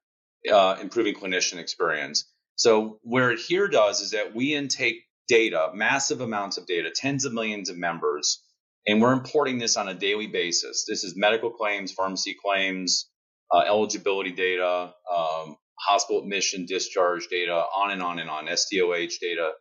uh, 0.50 0.76
improving 0.80 1.14
clinician 1.14 1.58
experience. 1.58 2.24
So, 2.56 2.98
where 3.02 3.30
Adhere 3.30 3.68
does 3.68 4.00
is 4.00 4.10
that 4.12 4.34
we 4.34 4.54
intake 4.54 5.02
data, 5.28 5.70
massive 5.74 6.20
amounts 6.20 6.58
of 6.58 6.66
data, 6.66 6.90
tens 6.94 7.24
of 7.24 7.32
millions 7.32 7.70
of 7.70 7.76
members, 7.76 8.42
and 8.86 9.00
we're 9.00 9.12
importing 9.12 9.58
this 9.58 9.76
on 9.76 9.88
a 9.88 9.94
daily 9.94 10.26
basis. 10.26 10.84
This 10.86 11.04
is 11.04 11.16
medical 11.16 11.50
claims, 11.50 11.92
pharmacy 11.92 12.36
claims, 12.42 13.10
uh, 13.52 13.60
eligibility 13.60 14.32
data, 14.32 14.92
um, 15.14 15.56
hospital 15.78 16.22
admission, 16.22 16.66
discharge 16.66 17.28
data, 17.28 17.54
on 17.54 17.90
and 17.90 18.02
on 18.02 18.18
and 18.18 18.30
on, 18.30 18.46
SDOH 18.46 19.18
data. 19.20 19.52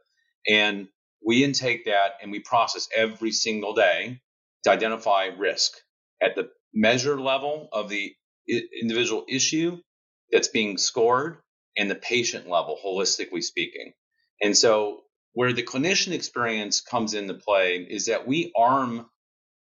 And 0.50 0.88
we 1.26 1.44
intake 1.44 1.86
that 1.86 2.14
and 2.22 2.32
we 2.32 2.40
process 2.40 2.88
every 2.96 3.32
single 3.32 3.74
day 3.74 4.20
to 4.64 4.72
identify 4.72 5.26
risk 5.38 5.74
at 6.22 6.36
the 6.36 6.50
measure 6.74 7.20
level 7.20 7.70
of 7.72 7.90
the 7.90 8.14
individual 8.82 9.26
issue 9.30 9.78
that's 10.32 10.48
being 10.48 10.78
scored 10.78 11.38
and 11.78 11.90
the 11.90 11.96
patient 11.96 12.48
level, 12.48 12.78
holistically 12.84 13.44
speaking. 13.44 13.94
And 14.42 14.58
so, 14.58 15.02
where 15.34 15.54
the 15.54 15.64
clinician 15.64 16.12
experience 16.12 16.82
comes 16.82 17.14
into 17.14 17.34
play 17.34 17.78
is 17.78 18.06
that 18.06 18.28
we 18.28 18.52
arm 18.56 19.08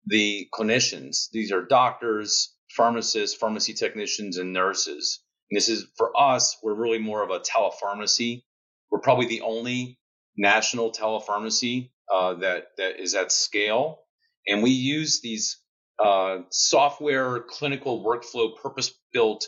the 0.06 0.48
clinicians. 0.54 1.30
These 1.32 1.52
are 1.52 1.64
doctors, 1.64 2.54
pharmacists, 2.76 3.38
pharmacy 3.38 3.74
technicians, 3.74 4.38
and 4.38 4.54
nurses. 4.54 5.20
And 5.50 5.58
this 5.58 5.70
is 5.70 5.86
for 5.98 6.12
us, 6.20 6.58
we're 6.64 6.74
really 6.74 7.00
more 7.00 7.24
of 7.24 7.30
a 7.30 7.40
telepharmacy. 7.40 8.44
We're 8.92 9.00
probably 9.00 9.28
the 9.28 9.42
only 9.42 10.00
national 10.38 10.92
telepharmacy 10.92 11.92
uh, 12.12 12.36
that 12.36 12.68
that 12.78 13.00
is 13.00 13.16
at 13.16 13.32
scale, 13.32 14.00
and 14.48 14.64
we 14.64 14.72
use 14.72 15.22
these 15.22 15.60
uh, 16.00 16.40
software 16.50 17.42
clinical 17.42 18.04
workflow 18.04 18.56
purpose 18.62 18.92
built 19.12 19.48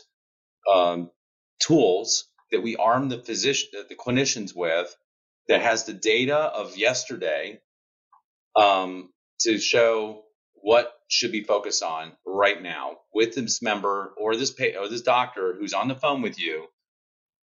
um, 0.72 1.10
tools 1.60 2.28
that 2.52 2.62
we 2.62 2.76
arm 2.76 3.08
the 3.08 3.18
physician 3.18 3.68
the 3.88 3.94
clinicians 3.94 4.54
with 4.54 4.94
that 5.48 5.60
has 5.60 5.84
the 5.84 5.92
data 5.92 6.36
of 6.36 6.76
yesterday 6.76 7.60
um, 8.56 9.10
to 9.40 9.58
show 9.58 10.22
what 10.54 10.92
should 11.08 11.32
be 11.32 11.42
focused 11.42 11.82
on 11.82 12.12
right 12.26 12.60
now 12.62 12.98
with 13.14 13.34
this 13.34 13.62
member 13.62 14.12
or 14.16 14.36
this 14.36 14.50
pay, 14.50 14.76
or 14.76 14.88
this 14.88 15.02
doctor 15.02 15.54
who's 15.58 15.72
on 15.72 15.88
the 15.88 15.94
phone 15.94 16.22
with 16.22 16.38
you 16.38 16.66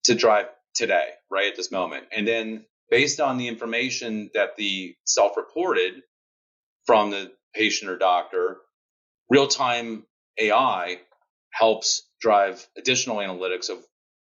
to 0.05 0.14
drive 0.14 0.47
today, 0.75 1.09
right 1.31 1.49
at 1.50 1.57
this 1.57 1.71
moment. 1.71 2.07
And 2.17 2.26
then 2.26 2.64
based 2.90 3.21
on 3.21 3.37
the 3.37 3.49
information 3.49 4.31
that 4.35 4.57
the 4.57 4.95
self-reported 5.05 6.02
from 6.87 7.11
the 7.11 7.33
patient 7.55 7.90
or 7.90 7.99
doctor, 7.99 8.59
real-time 9.29 10.05
AI 10.38 10.99
helps 11.50 12.09
drive 12.21 12.67
additional 12.76 13.17
analytics 13.19 13.69
of 13.69 13.79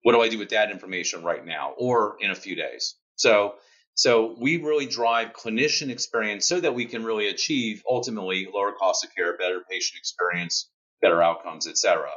what 0.01 0.13
do 0.13 0.21
I 0.21 0.29
do 0.29 0.37
with 0.37 0.49
that 0.49 0.71
information 0.71 1.23
right 1.23 1.45
now 1.45 1.73
or 1.77 2.17
in 2.19 2.31
a 2.31 2.35
few 2.35 2.55
days. 2.55 2.95
So 3.15 3.55
so 3.95 4.35
we 4.39 4.57
really 4.57 4.85
drive 4.85 5.33
clinician 5.33 5.89
experience 5.89 6.47
so 6.47 6.59
that 6.59 6.73
we 6.73 6.85
can 6.85 7.03
really 7.03 7.27
achieve 7.27 7.83
ultimately 7.89 8.47
lower 8.51 8.71
cost 8.71 9.03
of 9.05 9.13
care, 9.15 9.37
better 9.37 9.61
patient 9.69 9.99
experience, 9.99 10.69
better 11.01 11.21
outcomes, 11.21 11.67
et 11.67 11.77
cetera. 11.77 12.09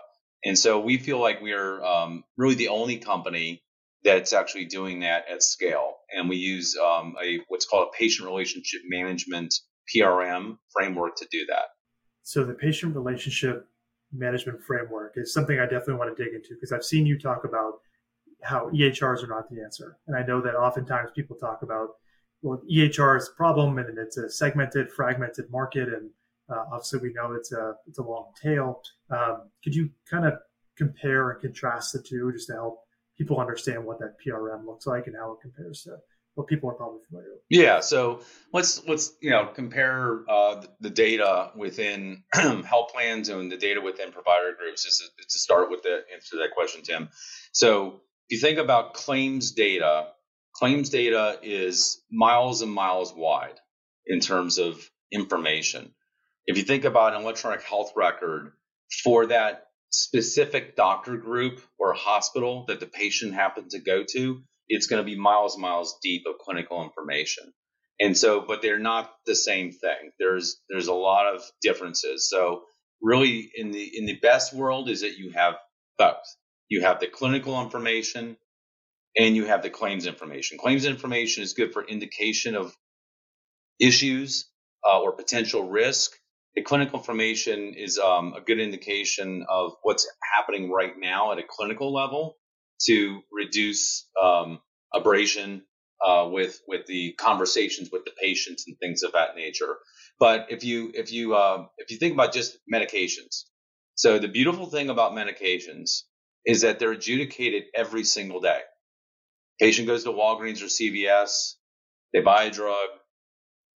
And 0.45 0.59
so 0.59 0.81
we 0.81 0.97
feel 0.97 1.19
like 1.19 1.41
we 1.41 1.53
are 1.53 1.85
um, 1.85 2.25
really 2.37 2.55
the 2.55 2.69
only 2.69 2.99
company 2.99 3.63
that's 4.05 4.33
actually 4.33 4.67
doing 4.67 5.01
that 5.01 5.25
at 5.31 5.43
scale. 5.43 5.97
And 6.15 6.29
we 6.29 6.37
use 6.37 6.77
um, 6.77 7.17
a 7.23 7.41
what's 7.49 7.67
called 7.67 7.89
a 7.93 7.97
patient 7.97 8.27
relationship 8.27 8.83
management 8.87 9.55
PRM 9.95 10.59
framework 10.73 11.17
to 11.17 11.27
do 11.31 11.45
that. 11.47 11.65
So 12.23 12.45
the 12.45 12.55
patient 12.55 12.95
relationship 12.95 13.67
management 14.13 14.63
framework 14.63 15.15
is 15.17 15.33
something 15.33 15.59
I 15.59 15.65
definitely 15.65 15.95
want 15.95 16.17
to 16.17 16.25
dig 16.25 16.33
into 16.35 16.55
because 16.55 16.73
I've 16.73 16.85
seen 16.85 17.07
you 17.07 17.19
talk 17.19 17.45
about 17.45 17.81
how 18.47 18.71
EHRs 18.71 19.23
are 19.23 19.29
not 19.29 19.51
the 19.51 19.63
answer. 19.63 19.99
And 20.07 20.17
I 20.17 20.23
know 20.23 20.41
that 20.41 20.55
oftentimes 20.55 21.11
people 21.15 21.37
talk 21.37 21.63
about, 21.63 21.89
well, 22.43 22.61
EHR 22.71 23.19
is 23.19 23.29
a 23.29 23.37
problem 23.37 23.79
and 23.79 23.99
it's 23.99 24.17
a 24.17 24.31
segmented, 24.31 24.91
fragmented 24.91 25.51
market. 25.51 25.89
And 25.89 26.11
uh, 26.49 26.65
obviously 26.73 27.01
we 27.01 27.13
know 27.13 27.33
it's 27.33 27.53
a, 27.53 27.75
it's 27.87 27.99
a 27.99 28.03
long 28.03 28.33
tail. 28.41 28.83
Um, 29.11 29.51
could 29.65 29.75
you 29.75 29.91
kind 30.09 30.27
of 30.27 30.35
compare 30.77 31.31
and 31.31 31.41
contrast 31.41 31.93
the 31.93 32.03
two 32.03 32.33
just 32.33 32.49
to 32.49 32.55
help 32.55 32.81
people 33.19 33.41
understand 33.41 33.85
what 33.85 33.99
that 33.99 34.15
PRM 34.25 34.67
looks 34.67 34.87
like 34.87 35.07
and 35.07 35.17
how 35.17 35.33
it 35.33 35.39
compares 35.41 35.83
to 35.83 35.97
what 36.37 36.47
people 36.47 36.69
are 36.69 36.75
probably 36.75 37.01
familiar 37.09 37.31
with. 37.31 37.41
Yeah, 37.49 37.81
so 37.81 38.21
let's 38.53 38.87
let's 38.87 39.15
you 39.21 39.31
know 39.31 39.51
compare 39.55 40.23
uh, 40.29 40.63
the 40.81 40.91
data 40.91 41.51
within 41.57 42.25
health 42.33 42.93
plans 42.93 43.31
and 43.31 43.51
the 43.51 43.57
data 43.57 43.81
within 43.81 44.13
provider 44.13 44.53
groups. 44.59 44.85
Just 44.85 45.03
to, 45.03 45.39
start 45.39 45.71
with 45.71 45.83
the 45.83 46.03
answer 46.15 46.37
to 46.37 46.43
that 46.43 46.51
question, 46.55 46.83
Tim. 46.83 47.09
So 47.53 48.03
if 48.29 48.37
you 48.37 48.41
think 48.41 48.59
about 48.59 48.95
claims 48.95 49.53
data, 49.53 50.09
claims 50.55 50.91
data 50.91 51.39
is 51.43 52.03
miles 52.11 52.61
and 52.61 52.73
miles 52.73 53.15
wide 53.15 53.59
in 54.05 54.19
terms 54.19 54.59
of 54.59 54.81
information. 55.13 55.95
If 56.47 56.57
you 56.57 56.65
think 56.65 56.85
about 56.85 57.15
an 57.15 57.23
electronic 57.23 57.63
health 57.63 57.93
record 57.95 58.53
for 59.05 59.27
that 59.27 59.69
specific 59.91 60.75
doctor 60.75 61.17
group 61.17 61.61
or 61.79 61.93
hospital 61.93 62.65
that 62.67 62.81
the 62.81 62.87
patient 62.87 63.35
happened 63.35 63.71
to 63.71 63.79
go 63.79 64.05
to, 64.13 64.43
it's 64.69 64.89
going 64.89 65.01
to 65.01 65.09
be 65.09 65.17
miles 65.17 65.55
and 65.55 65.63
miles 65.63 65.97
deep 66.03 66.25
of 66.27 66.39
clinical 66.39 66.83
information. 66.83 67.53
And 68.01 68.19
so, 68.19 68.41
but 68.41 68.61
they're 68.61 68.81
not 68.81 69.11
the 69.25 69.37
same 69.37 69.71
thing. 69.71 70.11
There's 70.19 70.61
there's 70.69 70.89
a 70.89 70.93
lot 70.93 71.33
of 71.33 71.43
differences. 71.63 72.29
So 72.29 72.65
really 73.01 73.51
in 73.55 73.71
the 73.71 73.91
in 73.97 74.05
the 74.05 74.19
best 74.19 74.53
world 74.53 74.89
is 74.89 75.03
that 75.03 75.17
you 75.17 75.31
have 75.31 75.55
both 75.97 76.37
you 76.69 76.83
have 76.83 77.01
the 77.01 77.07
clinical 77.07 77.61
information 77.63 78.37
and 79.17 79.37
you 79.37 79.47
have 79.47 79.63
the 79.63 79.71
claims 79.71 80.07
information. 80.07 80.59
Claims 80.59 80.85
information 80.85 81.43
is 81.43 81.55
good 81.55 81.73
for 81.73 81.85
indication 81.85 82.55
of 82.55 82.77
issues 83.81 84.49
uh, 84.87 85.01
or 85.01 85.13
potential 85.13 85.69
risk. 85.69 86.13
The 86.55 86.63
clinical 86.63 86.99
information 86.99 87.75
is 87.75 87.99
um, 87.99 88.35
a 88.35 88.41
good 88.41 88.61
indication 88.61 89.45
of 89.49 89.75
what's 89.83 90.09
happening 90.35 90.71
right 90.71 90.95
now 90.99 91.33
at 91.33 91.39
a 91.39 91.45
clinical 91.49 91.93
level 91.93 92.37
to 92.87 93.21
reduce 93.33 94.09
um, 94.23 94.61
abrasion 94.95 95.63
uh, 96.05 96.29
with 96.31 96.61
with 96.69 96.87
the 96.87 97.13
conversations 97.15 97.91
with 97.93 98.05
the 98.05 98.13
patients 98.23 98.65
and 98.67 98.79
things 98.79 99.03
of 99.03 99.13
that 99.13 99.37
nature. 99.37 99.77
But 100.19 100.47
if 100.51 100.65
you 100.65 100.93
if 100.95 101.13
you 101.13 101.35
uh, 101.35 101.67
if 101.79 101.91
you 101.91 101.99
think 101.99 102.15
about 102.15 102.33
just 102.33 102.59
medications, 102.73 103.45
so 103.95 104.19
the 104.19 104.29
beautiful 104.29 104.67
thing 104.67 104.91
about 104.91 105.13
medications 105.13 106.03
is 106.47 106.63
that 106.63 106.79
they're 106.79 106.93
adjudicated 106.93 107.65
every 107.75 108.05
single 108.05 108.41
day. 108.41 108.61
Patient 109.61 109.87
goes 109.89 110.05
to 110.05 110.11
Walgreens 110.11 110.63
or 110.63 110.67
CVS, 110.67 111.55
they 112.13 112.21
buy 112.21 112.45
a 112.45 112.51
drug, 112.51 112.89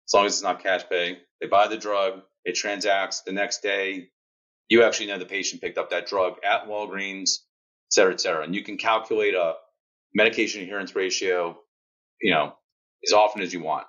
as 0.09 0.14
long 0.14 0.26
as 0.26 0.35
it's 0.35 0.42
not 0.42 0.62
cash 0.62 0.83
pay, 0.88 1.18
they 1.40 1.46
buy 1.46 1.68
the 1.68 1.76
drug, 1.76 2.22
it 2.44 2.54
transacts 2.54 3.22
the 3.22 3.33
next 3.33 3.62
day. 3.62 4.09
You 4.68 4.85
actually 4.85 5.06
know 5.06 5.18
the 5.18 5.26
patient 5.26 5.62
picked 5.62 5.78
up 5.78 5.90
that 5.90 6.06
drug 6.06 6.35
at 6.44 6.66
Walgreens, 6.66 7.38
et 7.88 7.92
cetera, 7.92 8.12
et 8.12 8.20
cetera. 8.20 8.44
And 8.44 8.54
you 8.54 8.62
can 8.62 8.76
calculate 8.76 9.35
a 9.35 9.54
medication 10.14 10.62
adherence 10.62 10.94
ratio, 10.94 11.59
you 12.20 12.33
know, 12.33 12.54
as 13.06 13.12
often 13.12 13.42
as 13.42 13.52
you 13.52 13.62
want. 13.62 13.87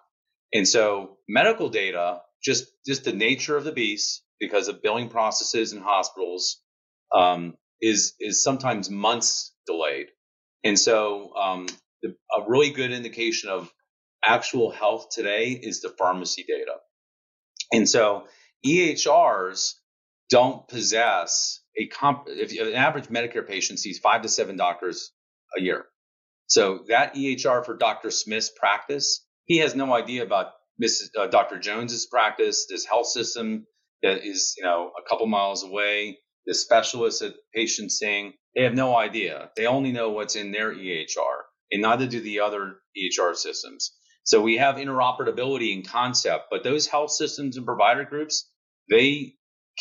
And 0.54 0.68
so 0.68 1.18
medical 1.30 1.70
data, 1.70 2.22
just, 2.44 2.66
just 2.86 3.04
the 3.04 3.14
nature 3.14 3.58
of 3.58 3.64
the 3.64 3.72
beast, 3.72 4.24
because 4.40 4.68
of 4.68 4.82
billing 4.82 5.10
processes 5.10 5.72
in 5.74 5.82
hospitals, 5.82 6.62
um, 7.16 7.56
is 7.82 8.14
is 8.20 8.44
sometimes 8.44 8.90
months 8.90 9.54
delayed. 9.66 10.08
And 10.64 10.78
so 10.78 11.34
um, 11.36 11.68
the, 12.02 12.16
a 12.36 12.48
really 12.48 12.72
good 12.72 12.92
indication 12.92 13.50
of 13.50 13.72
actual 14.24 14.72
health 14.72 15.08
today 15.12 15.50
is 15.50 15.82
the 15.82 15.90
pharmacy 15.90 16.46
data. 16.48 16.76
And 17.74 17.90
so 17.90 18.26
EHRs 18.66 19.74
don't 20.30 20.68
possess 20.68 21.62
a 21.78 21.88
comp. 21.88 22.26
If 22.28 22.52
an 22.60 22.74
average 22.76 23.08
Medicare 23.08 23.48
patient 23.48 23.80
sees 23.80 24.00
five 24.00 24.22
to 24.22 24.30
seven 24.30 24.58
doctors 24.58 25.12
a 25.58 25.62
year, 25.62 25.86
so 26.48 26.84
that 26.90 27.16
EHR 27.16 27.66
for 27.66 27.76
Dr. 27.76 28.12
Smith's 28.12 28.52
practice, 28.56 29.26
he 29.46 29.58
has 29.58 29.74
no 29.74 29.94
idea 29.94 30.24
about 30.24 30.48
Mrs. 30.82 31.10
Uh, 31.18 31.28
Dr. 31.28 31.60
Jones's 31.60 32.06
practice, 32.06 32.68
this 32.70 32.86
health 32.86 33.08
system 33.08 33.66
that 34.04 34.26
is 34.26 34.56
you 34.58 34.64
know 34.64 34.92
a 34.98 35.10
couple 35.10 35.28
miles 35.28 35.64
away 35.64 36.20
the 36.46 36.54
specialists 36.54 37.22
at 37.22 37.34
patient 37.54 37.92
seeing, 37.92 38.34
they 38.56 38.64
have 38.64 38.74
no 38.74 38.96
idea. 38.96 39.50
They 39.56 39.66
only 39.68 39.92
know 39.92 40.10
what's 40.12 40.36
in 40.36 40.52
their 40.52 40.74
EHR, 40.74 41.42
and 41.72 41.82
neither 41.82 42.08
do 42.08 42.22
the 42.22 42.42
other 42.42 42.76
EHR 42.98 43.36
systems. 43.36 43.94
So 44.24 44.42
we 44.42 44.58
have 44.58 44.76
interoperability 44.76 45.74
in 45.74 45.84
concept, 45.84 46.46
but 46.52 46.64
those 46.64 46.88
health 46.88 47.12
systems 47.12 47.58
and 47.58 47.66
provider 47.66 48.06
groups, 48.06 48.50
they 48.90 49.36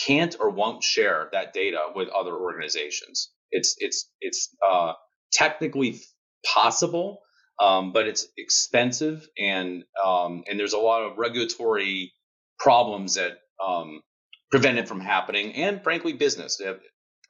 can't 0.07 0.37
or 0.41 0.51
won't 0.51 0.83
share 0.83 1.29
that 1.33 1.53
data 1.53 1.81
with 1.95 2.09
other 2.09 2.35
organizations. 2.35 3.31
It's 3.51 3.75
it's 3.79 4.11
it's 4.21 4.55
uh, 4.67 4.93
technically 5.33 6.01
possible, 6.47 7.21
um, 7.61 7.93
but 7.93 8.07
it's 8.07 8.27
expensive 8.39 9.29
and 9.39 9.85
um, 10.03 10.45
and 10.49 10.59
there's 10.59 10.73
a 10.73 10.79
lot 10.79 11.03
of 11.03 11.19
regulatory 11.19 12.13
problems 12.59 13.15
that 13.15 13.39
um, 13.65 14.01
prevent 14.51 14.79
it 14.79 14.89
from 14.89 15.01
happening. 15.01 15.55
And 15.55 15.83
frankly, 15.83 16.13
business 16.13 16.61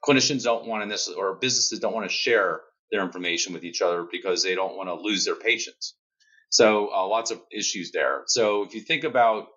clinicians 0.05 0.43
don't 0.43 0.65
want 0.65 0.83
to 0.83 0.87
necessarily, 0.87 1.21
or 1.21 1.35
businesses 1.35 1.79
don't 1.79 1.93
want 1.93 2.09
to 2.09 2.15
share 2.15 2.61
their 2.91 3.03
information 3.03 3.53
with 3.53 3.63
each 3.63 3.81
other 3.81 4.05
because 4.11 4.43
they 4.43 4.55
don't 4.55 4.75
want 4.75 4.89
to 4.89 4.95
lose 4.95 5.25
their 5.25 5.35
patients. 5.35 5.95
So 6.49 6.89
uh, 6.93 7.07
lots 7.07 7.31
of 7.31 7.41
issues 7.51 7.91
there. 7.91 8.23
So 8.27 8.63
if 8.63 8.75
you 8.75 8.81
think 8.81 9.03
about 9.03 9.47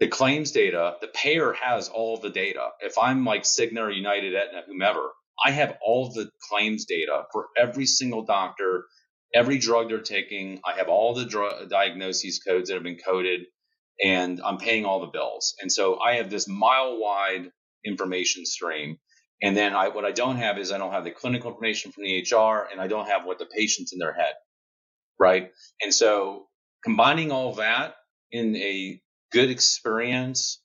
the 0.00 0.08
claims 0.08 0.50
data, 0.50 0.96
the 1.00 1.08
payer 1.08 1.52
has 1.52 1.88
all 1.88 2.18
the 2.18 2.30
data. 2.30 2.68
If 2.80 2.98
I'm 2.98 3.24
like 3.24 3.44
Cigna 3.44 3.80
or 3.82 3.90
United, 3.90 4.34
Aetna, 4.34 4.62
whomever, 4.66 5.10
I 5.44 5.52
have 5.52 5.76
all 5.84 6.12
the 6.12 6.30
claims 6.50 6.86
data 6.86 7.24
for 7.32 7.48
every 7.56 7.86
single 7.86 8.24
doctor, 8.24 8.86
every 9.34 9.58
drug 9.58 9.88
they're 9.88 10.00
taking. 10.00 10.60
I 10.66 10.78
have 10.78 10.88
all 10.88 11.14
the 11.14 11.66
diagnoses 11.70 12.40
codes 12.40 12.68
that 12.68 12.74
have 12.74 12.82
been 12.82 12.98
coded 12.98 13.42
and 14.02 14.40
I'm 14.44 14.58
paying 14.58 14.84
all 14.84 15.00
the 15.00 15.06
bills. 15.06 15.54
And 15.60 15.70
so 15.70 15.98
I 15.98 16.14
have 16.14 16.30
this 16.30 16.48
mile 16.48 16.98
wide 16.98 17.50
information 17.84 18.46
stream. 18.46 18.98
And 19.42 19.56
then 19.56 19.74
I, 19.74 19.88
what 19.88 20.04
I 20.04 20.12
don't 20.12 20.36
have 20.36 20.58
is 20.58 20.70
I 20.70 20.78
don't 20.78 20.92
have 20.92 21.04
the 21.04 21.10
clinical 21.10 21.50
information 21.50 21.92
from 21.92 22.04
the 22.04 22.20
HR 22.20 22.68
and 22.70 22.80
I 22.80 22.86
don't 22.86 23.08
have 23.08 23.24
what 23.24 23.38
the 23.38 23.46
patient's 23.46 23.92
in 23.92 23.98
their 23.98 24.12
head. 24.12 24.34
Right. 25.18 25.50
And 25.82 25.92
so 25.92 26.46
combining 26.84 27.32
all 27.32 27.54
that 27.54 27.94
in 28.30 28.56
a 28.56 29.00
good 29.32 29.50
experience 29.50 30.60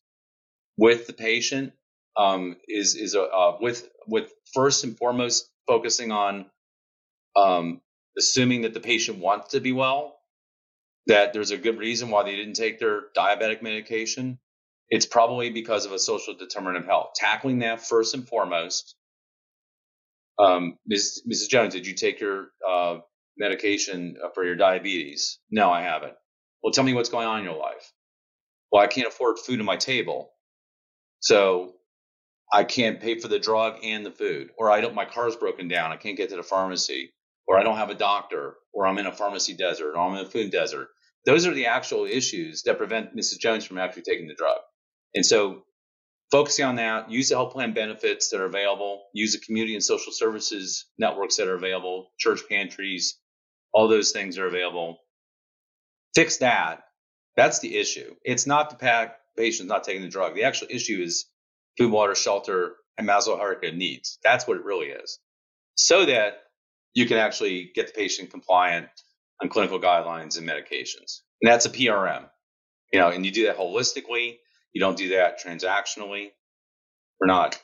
with 0.77 1.07
the 1.07 1.13
patient 1.13 1.73
um, 2.17 2.57
is 2.67 2.95
is 2.95 3.15
a, 3.15 3.23
uh, 3.23 3.57
with 3.61 3.87
with 4.07 4.31
first 4.53 4.83
and 4.83 4.97
foremost 4.97 5.49
focusing 5.67 6.11
on 6.11 6.45
um, 7.35 7.81
assuming 8.17 8.63
that 8.63 8.73
the 8.73 8.79
patient 8.79 9.19
wants 9.19 9.51
to 9.51 9.59
be 9.59 9.71
well 9.71 10.16
that 11.07 11.33
there's 11.33 11.51
a 11.51 11.57
good 11.57 11.77
reason 11.79 12.09
why 12.09 12.23
they 12.23 12.35
didn't 12.35 12.55
take 12.55 12.79
their 12.79 13.03
diabetic 13.17 13.61
medication. 13.61 14.39
It's 14.89 15.05
probably 15.05 15.49
because 15.49 15.85
of 15.85 15.91
a 15.91 15.99
social 15.99 16.35
determinant 16.35 16.85
of 16.85 16.85
health. 16.85 17.11
Tackling 17.15 17.59
that 17.59 17.81
first 17.81 18.13
and 18.13 18.27
foremost. 18.27 18.95
Um, 20.39 20.77
Ms., 20.87 21.23
Mrs. 21.31 21.49
Jones, 21.49 21.73
did 21.73 21.87
you 21.87 21.93
take 21.93 22.19
your 22.19 22.49
uh, 22.67 22.99
medication 23.37 24.17
for 24.35 24.45
your 24.45 24.55
diabetes? 24.55 25.39
No, 25.51 25.71
I 25.71 25.81
haven't. 25.81 26.13
Well, 26.63 26.73
tell 26.73 26.83
me 26.83 26.93
what's 26.93 27.09
going 27.09 27.27
on 27.27 27.39
in 27.39 27.45
your 27.45 27.57
life. 27.57 27.91
Well, 28.71 28.83
I 28.83 28.87
can't 28.87 29.07
afford 29.07 29.39
food 29.39 29.59
on 29.59 29.65
my 29.65 29.77
table. 29.77 30.31
So 31.21 31.73
I 32.53 32.63
can't 32.63 33.01
pay 33.01 33.19
for 33.19 33.27
the 33.27 33.39
drug 33.39 33.79
and 33.83 34.05
the 34.05 34.11
food, 34.11 34.51
or 34.57 34.71
I 34.71 34.81
don't, 34.81 34.95
my 34.95 35.05
car's 35.05 35.35
broken 35.35 35.67
down. 35.67 35.91
I 35.91 35.97
can't 35.97 36.17
get 36.17 36.29
to 36.29 36.37
the 36.37 36.43
pharmacy, 36.43 37.13
or 37.47 37.59
I 37.59 37.63
don't 37.63 37.77
have 37.77 37.89
a 37.89 37.95
doctor, 37.95 38.55
or 38.73 38.87
I'm 38.87 38.97
in 38.99 39.07
a 39.07 39.11
pharmacy 39.11 39.53
desert, 39.55 39.95
or 39.95 39.99
I'm 39.99 40.15
in 40.17 40.25
a 40.25 40.29
food 40.29 40.51
desert. 40.51 40.89
Those 41.27 41.45
are 41.45 41.53
the 41.53 41.65
actual 41.65 42.05
issues 42.05 42.63
that 42.63 42.77
prevent 42.77 43.13
Mrs. 43.13 43.37
Jones 43.37 43.65
from 43.65 43.77
actually 43.77 44.03
taking 44.03 44.27
the 44.27 44.33
drug. 44.33 44.59
And 45.13 45.25
so 45.25 45.63
focusing 46.31 46.63
on 46.63 46.77
that, 46.77 47.11
use 47.11 47.27
the 47.27 47.35
health 47.35 47.51
plan 47.51 47.73
benefits 47.73 48.29
that 48.29 48.39
are 48.39 48.45
available, 48.45 49.03
use 49.13 49.33
the 49.33 49.45
community 49.45 49.73
and 49.73 49.83
social 49.83 50.13
services 50.13 50.85
networks 50.97 51.35
that 51.35 51.49
are 51.49 51.55
available, 51.55 52.13
church 52.17 52.39
pantries, 52.49 53.19
all 53.73 53.89
those 53.89 54.11
things 54.11 54.37
are 54.37 54.47
available. 54.47 54.99
Fix 56.15 56.37
that. 56.37 56.83
That's 57.35 57.59
the 57.59 57.77
issue. 57.77 58.15
It's 58.23 58.47
not 58.47 58.69
the 58.69 58.77
pack 58.77 59.17
patient 59.35 59.67
not 59.67 59.83
taking 59.83 60.03
the 60.03 60.07
drug. 60.07 60.33
The 60.33 60.45
actual 60.45 60.69
issue 60.71 61.01
is 61.01 61.25
food, 61.77 61.91
water, 61.91 62.15
shelter, 62.15 62.77
and 62.97 63.05
Maslow 63.05 63.37
hierarchy 63.37 63.71
needs. 63.71 64.17
That's 64.23 64.47
what 64.47 64.57
it 64.57 64.63
really 64.63 64.87
is. 64.87 65.19
So 65.75 66.05
that 66.05 66.43
you 66.93 67.05
can 67.05 67.17
actually 67.17 67.69
get 67.75 67.87
the 67.87 67.93
patient 67.93 68.31
compliant 68.31 68.87
on 69.41 69.49
clinical 69.49 69.79
guidelines 69.79 70.37
and 70.37 70.47
medications. 70.47 71.21
And 71.41 71.51
that's 71.51 71.65
a 71.65 71.69
PRM. 71.69 72.27
You 72.93 72.99
know, 72.99 73.09
and 73.09 73.25
you 73.25 73.31
do 73.31 73.47
that 73.47 73.57
holistically. 73.57 74.37
You 74.73 74.81
don't 74.81 74.97
do 74.97 75.09
that 75.09 75.41
transactionally. 75.43 76.29
We're 77.19 77.27
not 77.27 77.59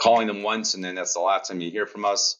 calling 0.00 0.26
them 0.26 0.42
once 0.42 0.74
and 0.74 0.82
then 0.84 0.96
that's 0.96 1.14
the 1.14 1.20
last 1.20 1.48
time 1.48 1.60
you 1.60 1.70
hear 1.70 1.86
from 1.86 2.04
us. 2.04 2.36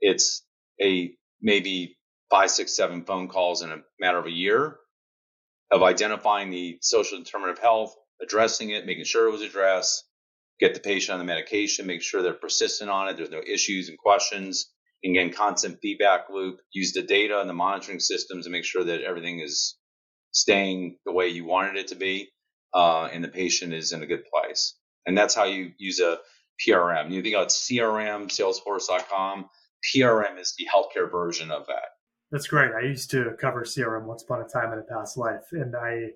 It's 0.00 0.44
a 0.80 1.12
maybe 1.40 1.96
five, 2.30 2.50
six, 2.50 2.76
seven 2.76 3.04
phone 3.04 3.28
calls 3.28 3.62
in 3.62 3.70
a 3.70 3.78
matter 4.00 4.18
of 4.18 4.26
a 4.26 4.30
year 4.30 4.76
of 5.70 5.82
identifying 5.82 6.50
the 6.50 6.78
social 6.80 7.18
determinant 7.18 7.58
of 7.58 7.62
health, 7.62 7.94
addressing 8.22 8.70
it, 8.70 8.86
making 8.86 9.04
sure 9.04 9.28
it 9.28 9.32
was 9.32 9.42
addressed, 9.42 10.04
get 10.60 10.74
the 10.74 10.80
patient 10.80 11.14
on 11.14 11.18
the 11.18 11.24
medication, 11.24 11.86
make 11.86 12.02
sure 12.02 12.22
they're 12.22 12.32
persistent 12.32 12.90
on 12.90 13.08
it, 13.08 13.16
there's 13.16 13.30
no 13.30 13.42
issues 13.46 13.88
and 13.88 13.98
questions, 13.98 14.70
again, 15.04 15.32
constant 15.32 15.78
feedback 15.80 16.28
loop, 16.30 16.60
use 16.72 16.92
the 16.92 17.02
data 17.02 17.40
and 17.40 17.48
the 17.48 17.54
monitoring 17.54 18.00
systems 18.00 18.44
to 18.44 18.50
make 18.50 18.64
sure 18.64 18.84
that 18.84 19.02
everything 19.02 19.40
is 19.40 19.76
staying 20.32 20.96
the 21.06 21.12
way 21.12 21.28
you 21.28 21.44
wanted 21.44 21.76
it 21.76 21.88
to 21.88 21.94
be, 21.94 22.28
uh, 22.74 23.08
and 23.12 23.22
the 23.22 23.28
patient 23.28 23.72
is 23.72 23.92
in 23.92 24.02
a 24.02 24.06
good 24.06 24.24
place. 24.32 24.76
And 25.06 25.16
that's 25.16 25.34
how 25.34 25.44
you 25.44 25.72
use 25.78 26.00
a 26.00 26.18
PRM. 26.66 27.10
You 27.10 27.22
think 27.22 27.34
about 27.34 27.48
CRM, 27.48 28.28
Salesforce.com. 28.28 29.48
PRM 29.94 30.38
is 30.38 30.54
the 30.58 30.66
healthcare 30.66 31.10
version 31.10 31.50
of 31.50 31.66
that. 31.66 31.90
That's 32.30 32.48
great. 32.48 32.72
I 32.72 32.86
used 32.86 33.10
to 33.12 33.32
cover 33.40 33.62
CRM 33.62 34.04
once 34.04 34.22
upon 34.22 34.42
a 34.42 34.48
time 34.48 34.72
in 34.72 34.78
a 34.78 34.82
past 34.82 35.16
life, 35.16 35.46
and 35.52 35.74
I, 35.74 36.08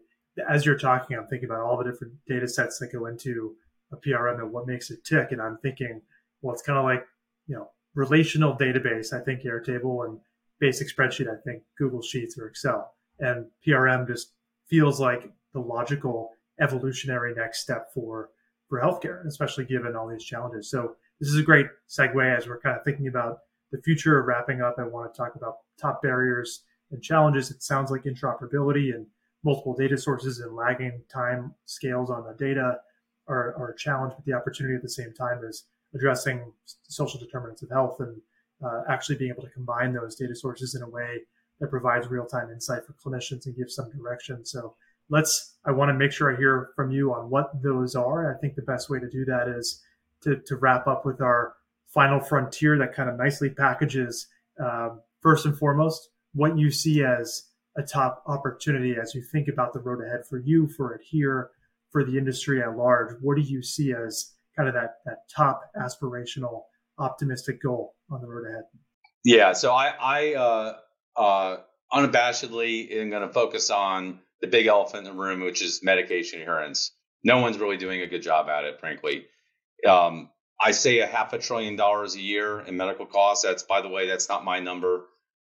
as 0.50 0.66
you're 0.66 0.76
talking, 0.76 1.16
I'm 1.16 1.26
thinking 1.26 1.48
about 1.48 1.60
all 1.60 1.78
the 1.78 1.90
different 1.90 2.14
data 2.26 2.46
sets 2.48 2.78
that 2.80 2.92
go 2.92 3.06
into 3.06 3.54
a 3.92 3.96
PRM 3.96 4.40
and 4.40 4.52
what 4.52 4.66
makes 4.66 4.90
it 4.90 5.04
tick. 5.04 5.28
And 5.30 5.40
I'm 5.40 5.58
thinking, 5.62 6.02
well, 6.42 6.52
it's 6.52 6.62
kind 6.62 6.78
of 6.78 6.84
like 6.84 7.06
you 7.46 7.56
know, 7.56 7.70
relational 7.94 8.56
database. 8.56 9.12
I 9.12 9.22
think 9.22 9.42
Airtable 9.42 10.06
and 10.06 10.18
basic 10.58 10.88
spreadsheet. 10.94 11.28
I 11.28 11.40
think 11.42 11.62
Google 11.76 12.02
Sheets 12.02 12.38
or 12.38 12.46
Excel, 12.46 12.94
and 13.18 13.46
PRM 13.66 14.06
just 14.06 14.32
feels 14.66 15.00
like 15.00 15.30
the 15.52 15.60
logical 15.60 16.30
evolutionary 16.60 17.34
next 17.34 17.60
step 17.60 17.92
for 17.92 18.30
for 18.68 18.80
healthcare, 18.80 19.26
especially 19.26 19.64
given 19.66 19.94
all 19.94 20.08
these 20.08 20.24
challenges. 20.24 20.70
So 20.70 20.96
this 21.20 21.28
is 21.28 21.38
a 21.38 21.42
great 21.42 21.66
segue 21.88 22.36
as 22.36 22.46
we're 22.46 22.60
kind 22.60 22.76
of 22.76 22.84
thinking 22.84 23.08
about 23.08 23.40
the 23.72 23.82
future 23.82 24.18
of 24.18 24.26
wrapping 24.26 24.60
up, 24.60 24.76
I 24.78 24.84
want 24.84 25.12
to 25.12 25.16
talk 25.16 25.34
about 25.34 25.56
top 25.80 26.02
barriers 26.02 26.62
and 26.90 27.02
challenges. 27.02 27.50
It 27.50 27.62
sounds 27.62 27.90
like 27.90 28.04
interoperability 28.04 28.94
and 28.94 29.06
multiple 29.42 29.74
data 29.74 29.96
sources 29.98 30.40
and 30.40 30.54
lagging 30.54 31.02
time 31.12 31.54
scales 31.64 32.10
on 32.10 32.24
the 32.24 32.34
data 32.34 32.78
are, 33.26 33.54
are 33.56 33.70
a 33.70 33.76
challenge, 33.76 34.12
but 34.14 34.24
the 34.24 34.34
opportunity 34.34 34.76
at 34.76 34.82
the 34.82 34.88
same 34.88 35.12
time 35.12 35.42
is 35.42 35.64
addressing 35.94 36.52
social 36.88 37.20
determinants 37.20 37.62
of 37.62 37.70
health 37.70 38.00
and 38.00 38.20
uh, 38.64 38.82
actually 38.88 39.16
being 39.16 39.30
able 39.30 39.42
to 39.42 39.50
combine 39.50 39.92
those 39.92 40.14
data 40.16 40.34
sources 40.34 40.74
in 40.74 40.82
a 40.82 40.88
way 40.88 41.18
that 41.60 41.68
provides 41.70 42.08
real-time 42.08 42.50
insight 42.50 42.82
for 42.86 42.94
clinicians 42.94 43.46
and 43.46 43.56
gives 43.56 43.74
some 43.74 43.90
direction. 43.90 44.44
So 44.44 44.74
let's, 45.10 45.56
I 45.64 45.70
want 45.70 45.90
to 45.90 45.94
make 45.94 46.12
sure 46.12 46.32
I 46.32 46.36
hear 46.36 46.70
from 46.74 46.90
you 46.90 47.12
on 47.12 47.30
what 47.30 47.62
those 47.62 47.94
are. 47.94 48.34
I 48.34 48.38
think 48.38 48.54
the 48.54 48.62
best 48.62 48.88
way 48.90 48.98
to 48.98 49.08
do 49.08 49.24
that 49.26 49.48
is 49.48 49.82
to, 50.22 50.36
to 50.46 50.56
wrap 50.56 50.86
up 50.86 51.04
with 51.04 51.20
our 51.20 51.54
final 51.86 52.20
frontier 52.20 52.78
that 52.78 52.94
kind 52.94 53.10
of 53.10 53.16
nicely 53.16 53.50
packages 53.50 54.28
um, 54.58 55.00
first 55.20 55.44
and 55.44 55.56
foremost 55.56 56.08
what 56.34 56.56
you 56.56 56.70
see 56.70 57.04
as 57.04 57.48
a 57.76 57.82
top 57.82 58.22
opportunity 58.26 58.96
as 59.00 59.14
you 59.14 59.22
think 59.22 59.48
about 59.48 59.72
the 59.72 59.80
road 59.80 60.04
ahead 60.04 60.26
for 60.28 60.38
you, 60.38 60.68
for 60.68 60.94
Adhere, 60.94 61.50
for 61.90 62.04
the 62.04 62.16
industry 62.16 62.62
at 62.62 62.76
large. 62.76 63.14
What 63.20 63.36
do 63.36 63.42
you 63.42 63.62
see 63.62 63.92
as 63.92 64.32
kind 64.56 64.68
of 64.68 64.74
that 64.74 64.96
that 65.06 65.18
top 65.34 65.62
aspirational, 65.76 66.62
optimistic 66.98 67.62
goal 67.62 67.94
on 68.10 68.20
the 68.20 68.28
road 68.28 68.48
ahead? 68.48 68.64
Yeah, 69.24 69.52
so 69.52 69.72
I, 69.72 69.94
I 70.00 70.34
uh, 70.34 70.76
uh, 71.16 71.56
unabashedly 71.92 72.92
am 72.92 73.10
going 73.10 73.26
to 73.26 73.32
focus 73.32 73.70
on 73.70 74.20
the 74.40 74.48
big 74.48 74.66
elephant 74.66 75.06
in 75.06 75.14
the 75.14 75.20
room, 75.20 75.40
which 75.40 75.62
is 75.62 75.80
medication 75.82 76.40
adherence. 76.40 76.92
No 77.24 77.40
one's 77.40 77.58
really 77.58 77.76
doing 77.76 78.02
a 78.02 78.08
good 78.08 78.22
job 78.22 78.48
at 78.48 78.64
it, 78.64 78.80
frankly. 78.80 79.26
Um, 79.88 80.30
I 80.60 80.72
say 80.72 80.98
a 80.98 81.06
half 81.06 81.32
a 81.32 81.38
trillion 81.38 81.76
dollars 81.76 82.16
a 82.16 82.20
year 82.20 82.60
in 82.60 82.76
medical 82.76 83.06
costs. 83.06 83.44
That's, 83.44 83.62
by 83.62 83.80
the 83.80 83.88
way, 83.88 84.08
that's 84.08 84.28
not 84.28 84.44
my 84.44 84.58
number. 84.58 85.06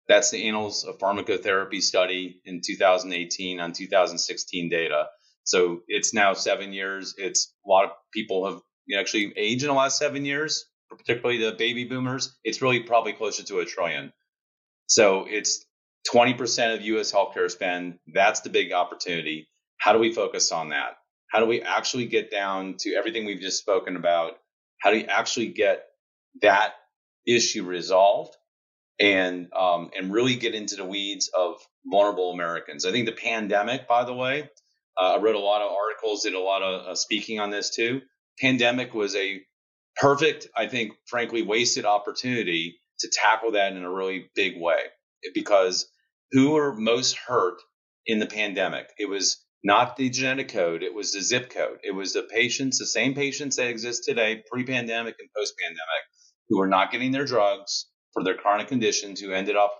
That's 0.08 0.30
the 0.30 0.48
Annals 0.48 0.84
of 0.84 0.98
Pharmacotherapy 0.98 1.82
study 1.82 2.40
in 2.44 2.60
2018 2.64 3.58
on 3.58 3.72
2016 3.72 4.68
data. 4.68 5.06
So 5.42 5.80
it's 5.88 6.14
now 6.14 6.34
seven 6.34 6.72
years. 6.72 7.14
It's 7.18 7.52
a 7.64 7.68
lot 7.68 7.84
of 7.84 7.90
people 8.12 8.46
have 8.46 8.60
actually 8.94 9.32
age 9.36 9.62
in 9.62 9.68
the 9.68 9.74
last 9.74 9.98
seven 9.98 10.24
years, 10.24 10.66
particularly 10.88 11.38
the 11.38 11.56
baby 11.56 11.84
boomers. 11.84 12.36
It's 12.44 12.62
really 12.62 12.80
probably 12.80 13.12
closer 13.12 13.42
to 13.44 13.58
a 13.58 13.64
trillion. 13.64 14.12
So 14.86 15.26
it's 15.28 15.64
20% 16.14 16.74
of 16.74 16.82
US 16.82 17.12
healthcare 17.12 17.50
spend. 17.50 17.98
That's 18.06 18.40
the 18.40 18.50
big 18.50 18.72
opportunity. 18.72 19.48
How 19.78 19.92
do 19.92 19.98
we 19.98 20.12
focus 20.12 20.52
on 20.52 20.70
that? 20.70 20.98
How 21.28 21.40
do 21.40 21.46
we 21.46 21.62
actually 21.62 22.06
get 22.06 22.30
down 22.30 22.76
to 22.80 22.94
everything 22.94 23.24
we've 23.26 23.40
just 23.40 23.58
spoken 23.58 23.96
about 23.96 24.38
how 24.78 24.90
do 24.90 24.98
you 24.98 25.06
actually 25.06 25.48
get 25.48 25.84
that 26.42 26.74
issue 27.26 27.64
resolved 27.64 28.36
and 29.00 29.52
um, 29.52 29.90
and 29.96 30.12
really 30.12 30.36
get 30.36 30.54
into 30.54 30.76
the 30.76 30.84
weeds 30.84 31.30
of 31.36 31.56
vulnerable 31.84 32.32
Americans? 32.32 32.84
I 32.84 32.92
think 32.92 33.06
the 33.06 33.12
pandemic, 33.12 33.88
by 33.88 34.04
the 34.04 34.14
way, 34.14 34.48
uh, 35.00 35.14
I 35.14 35.20
wrote 35.20 35.34
a 35.34 35.40
lot 35.40 35.62
of 35.62 35.72
articles, 35.72 36.22
did 36.22 36.34
a 36.34 36.40
lot 36.40 36.62
of 36.62 36.86
uh, 36.86 36.94
speaking 36.94 37.40
on 37.40 37.50
this 37.50 37.74
too. 37.74 38.02
Pandemic 38.40 38.94
was 38.94 39.14
a 39.16 39.42
perfect, 39.96 40.48
I 40.56 40.66
think, 40.66 40.92
frankly, 41.06 41.42
wasted 41.42 41.84
opportunity 41.84 42.78
to 43.00 43.08
tackle 43.12 43.52
that 43.52 43.72
in 43.72 43.82
a 43.82 43.90
really 43.90 44.30
big 44.34 44.60
way 44.60 44.78
because 45.34 45.86
who 46.32 46.50
were 46.50 46.74
most 46.74 47.16
hurt 47.16 47.60
in 48.06 48.18
the 48.18 48.26
pandemic? 48.26 48.88
It 48.98 49.08
was 49.08 49.44
not 49.64 49.96
the 49.96 50.10
genetic 50.10 50.48
code, 50.48 50.82
it 50.82 50.94
was 50.94 51.12
the 51.12 51.20
zip 51.20 51.50
code. 51.50 51.78
It 51.82 51.92
was 51.92 52.12
the 52.12 52.22
patients, 52.22 52.78
the 52.78 52.86
same 52.86 53.14
patients 53.14 53.56
that 53.56 53.68
exist 53.68 54.04
today, 54.04 54.42
pre 54.50 54.64
pandemic 54.64 55.16
and 55.18 55.28
post 55.36 55.54
pandemic, 55.60 56.04
who 56.48 56.58
were 56.58 56.68
not 56.68 56.92
getting 56.92 57.10
their 57.10 57.24
drugs 57.24 57.86
for 58.12 58.22
their 58.22 58.36
chronic 58.36 58.68
conditions, 58.68 59.20
who 59.20 59.32
ended 59.32 59.56
up 59.56 59.76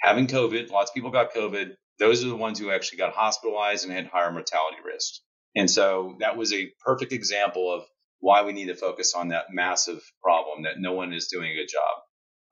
having 0.00 0.26
COVID. 0.26 0.70
Lots 0.70 0.90
of 0.90 0.94
people 0.94 1.10
got 1.10 1.34
COVID. 1.34 1.74
Those 1.98 2.24
are 2.24 2.28
the 2.28 2.36
ones 2.36 2.58
who 2.58 2.70
actually 2.70 2.98
got 2.98 3.12
hospitalized 3.12 3.84
and 3.84 3.92
had 3.92 4.06
higher 4.06 4.30
mortality 4.30 4.78
risks. 4.84 5.20
And 5.56 5.70
so 5.70 6.16
that 6.20 6.36
was 6.36 6.52
a 6.52 6.72
perfect 6.84 7.12
example 7.12 7.72
of 7.72 7.84
why 8.24 8.42
we 8.42 8.54
need 8.54 8.68
to 8.68 8.74
focus 8.74 9.12
on 9.12 9.28
that 9.28 9.52
massive 9.52 10.00
problem 10.22 10.62
that 10.62 10.80
no 10.80 10.94
one 10.94 11.12
is 11.12 11.28
doing 11.28 11.50
a 11.50 11.54
good 11.54 11.68
job 11.68 11.94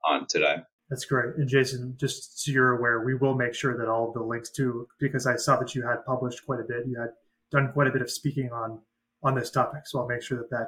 on 0.05 0.27
today. 0.27 0.57
That's 0.87 1.05
great. 1.05 1.35
And 1.37 1.49
Jason, 1.49 1.95
just 1.99 2.43
so 2.43 2.51
you're 2.51 2.77
aware, 2.77 3.03
we 3.03 3.15
will 3.15 3.33
make 3.33 3.55
sure 3.55 3.75
that 3.75 3.89
all 3.89 4.07
of 4.07 4.13
the 4.13 4.21
links 4.21 4.51
to, 4.51 4.87
because 4.99 5.25
I 5.25 5.35
saw 5.35 5.57
that 5.57 5.73
you 5.73 5.81
had 5.81 6.05
published 6.05 6.45
quite 6.45 6.59
a 6.59 6.63
bit, 6.63 6.85
you 6.85 6.99
had 6.99 7.09
done 7.51 7.71
quite 7.73 7.87
a 7.87 7.91
bit 7.91 8.03
of 8.03 8.11
speaking 8.11 8.51
on 8.53 8.81
on 9.23 9.33
this 9.33 9.49
topic. 9.49 9.81
So 9.85 9.99
I'll 9.99 10.07
make 10.07 10.21
sure 10.21 10.37
that 10.37 10.51
that 10.51 10.67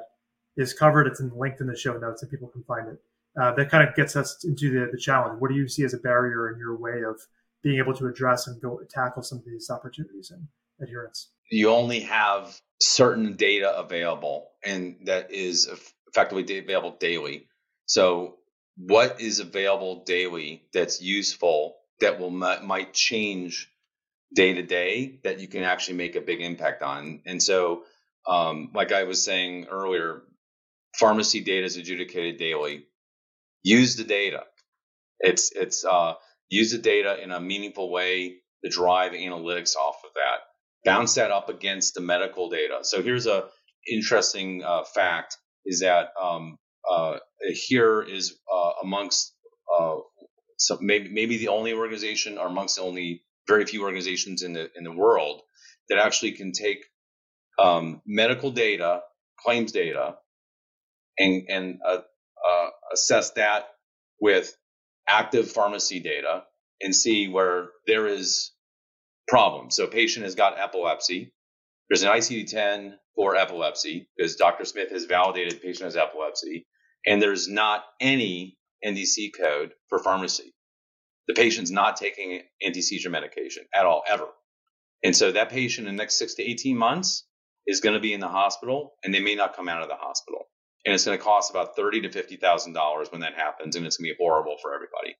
is 0.56 0.74
covered. 0.74 1.06
It's 1.06 1.20
in, 1.20 1.30
linked 1.36 1.60
in 1.60 1.68
the 1.68 1.76
show 1.76 1.96
notes 1.96 2.22
and 2.22 2.30
people 2.30 2.48
can 2.48 2.64
find 2.64 2.88
it. 2.88 2.98
Uh, 3.40 3.54
that 3.54 3.70
kind 3.70 3.88
of 3.88 3.94
gets 3.94 4.16
us 4.16 4.44
into 4.44 4.72
the, 4.72 4.90
the 4.90 4.98
challenge. 4.98 5.40
What 5.40 5.50
do 5.50 5.56
you 5.56 5.68
see 5.68 5.84
as 5.84 5.94
a 5.94 5.98
barrier 5.98 6.50
in 6.50 6.58
your 6.58 6.76
way 6.76 7.04
of 7.08 7.20
being 7.66 7.78
able 7.78 7.94
to 7.94 8.06
address 8.06 8.46
and 8.46 8.62
go 8.62 8.78
tackle 8.88 9.24
some 9.24 9.38
of 9.38 9.44
these 9.44 9.68
opportunities 9.70 10.30
and 10.30 10.46
adherence? 10.80 11.32
You 11.50 11.70
only 11.70 12.00
have 12.00 12.56
certain 12.80 13.34
data 13.34 13.76
available, 13.76 14.52
and 14.64 14.98
that 15.06 15.32
is 15.32 15.68
effectively 16.06 16.58
available 16.58 16.96
daily. 17.00 17.48
So 17.86 18.36
what 18.76 19.20
is 19.20 19.40
available 19.40 20.04
daily 20.04 20.62
that's 20.72 21.02
useful 21.02 21.76
that 22.00 22.20
will 22.20 22.30
might 22.30 22.94
change 22.94 23.68
day 24.32 24.54
to 24.54 24.62
day 24.62 25.18
that 25.24 25.40
you 25.40 25.48
can 25.48 25.64
actually 25.64 25.96
make 25.96 26.14
a 26.14 26.20
big 26.20 26.40
impact 26.40 26.82
on. 26.82 27.22
And 27.26 27.42
so, 27.42 27.82
um, 28.28 28.70
like 28.74 28.92
I 28.92 29.04
was 29.04 29.24
saying 29.24 29.66
earlier, 29.70 30.22
pharmacy 30.96 31.40
data 31.40 31.64
is 31.64 31.76
adjudicated 31.76 32.38
daily. 32.38 32.84
Use 33.64 33.96
the 33.96 34.04
data. 34.04 34.44
It's 35.18 35.50
it's 35.52 35.84
uh, 35.84 36.14
use 36.48 36.72
the 36.72 36.78
data 36.78 37.22
in 37.22 37.30
a 37.30 37.40
meaningful 37.40 37.90
way 37.90 38.36
to 38.64 38.70
drive 38.70 39.12
analytics 39.12 39.76
off 39.76 39.96
of 40.04 40.10
that. 40.14 40.38
Bounce 40.84 41.14
that 41.14 41.30
up 41.30 41.48
against 41.48 41.94
the 41.94 42.00
medical 42.00 42.48
data. 42.48 42.78
So 42.82 43.02
here's 43.02 43.26
a 43.26 43.48
interesting 43.90 44.62
uh, 44.64 44.84
fact: 44.84 45.36
is 45.64 45.80
that 45.80 46.10
um, 46.20 46.58
uh, 46.88 47.18
here 47.40 48.02
is 48.02 48.38
uh, 48.52 48.70
amongst 48.82 49.34
uh, 49.74 49.96
so 50.56 50.78
maybe 50.80 51.08
maybe 51.10 51.36
the 51.38 51.48
only 51.48 51.72
organization 51.72 52.38
or 52.38 52.46
amongst 52.46 52.76
the 52.76 52.82
only 52.82 53.22
very 53.48 53.64
few 53.66 53.82
organizations 53.82 54.42
in 54.42 54.52
the 54.52 54.70
in 54.76 54.84
the 54.84 54.92
world 54.92 55.42
that 55.88 55.98
actually 55.98 56.32
can 56.32 56.52
take 56.52 56.84
um, 57.58 58.02
medical 58.06 58.50
data, 58.50 59.00
claims 59.38 59.72
data, 59.72 60.16
and 61.18 61.46
and 61.48 61.78
uh, 61.86 62.00
uh, 62.46 62.68
assess 62.92 63.32
that 63.32 63.68
with 64.20 64.56
active 65.08 65.50
pharmacy 65.50 66.00
data 66.00 66.44
and 66.80 66.94
see 66.94 67.28
where 67.28 67.70
there 67.86 68.06
is 68.06 68.52
problems. 69.28 69.76
So, 69.76 69.86
patient 69.86 70.24
has 70.24 70.34
got 70.34 70.58
epilepsy. 70.58 71.32
There's 71.88 72.02
an 72.02 72.10
ICD-10 72.10 72.94
for 73.14 73.36
epilepsy 73.36 74.08
because 74.16 74.36
Dr. 74.36 74.64
Smith 74.64 74.90
has 74.90 75.04
validated 75.04 75.62
patient 75.62 75.84
has 75.84 75.96
epilepsy, 75.96 76.66
and 77.06 77.22
there's 77.22 77.48
not 77.48 77.84
any 78.00 78.58
NDC 78.84 79.30
code 79.38 79.72
for 79.88 79.98
pharmacy. 79.98 80.52
The 81.28 81.34
patient's 81.34 81.70
not 81.70 81.96
taking 81.96 82.42
anti-seizure 82.62 83.10
medication 83.10 83.64
at 83.74 83.86
all, 83.86 84.02
ever. 84.08 84.28
And 85.02 85.14
so 85.14 85.32
that 85.32 85.50
patient 85.50 85.88
in 85.88 85.96
the 85.96 86.02
next 86.02 86.18
six 86.18 86.34
to 86.34 86.42
18 86.42 86.76
months 86.76 87.24
is 87.66 87.80
going 87.80 87.94
to 87.94 88.00
be 88.00 88.12
in 88.12 88.20
the 88.20 88.28
hospital 88.28 88.94
and 89.04 89.12
they 89.12 89.20
may 89.20 89.34
not 89.34 89.56
come 89.56 89.68
out 89.68 89.82
of 89.82 89.88
the 89.88 89.96
hospital. 89.96 90.48
And 90.86 90.94
it's 90.94 91.04
going 91.04 91.18
to 91.18 91.24
cost 91.24 91.50
about 91.50 91.76
thirty 91.76 92.00
to 92.02 92.12
fifty 92.12 92.36
thousand 92.36 92.74
dollars 92.74 93.12
when 93.12 93.22
that 93.22 93.34
happens, 93.34 93.76
and 93.76 93.84
it's 93.84 93.98
going 93.98 94.08
to 94.08 94.14
be 94.14 94.24
horrible 94.24 94.56
for 94.62 94.74
everybody. 94.74 95.16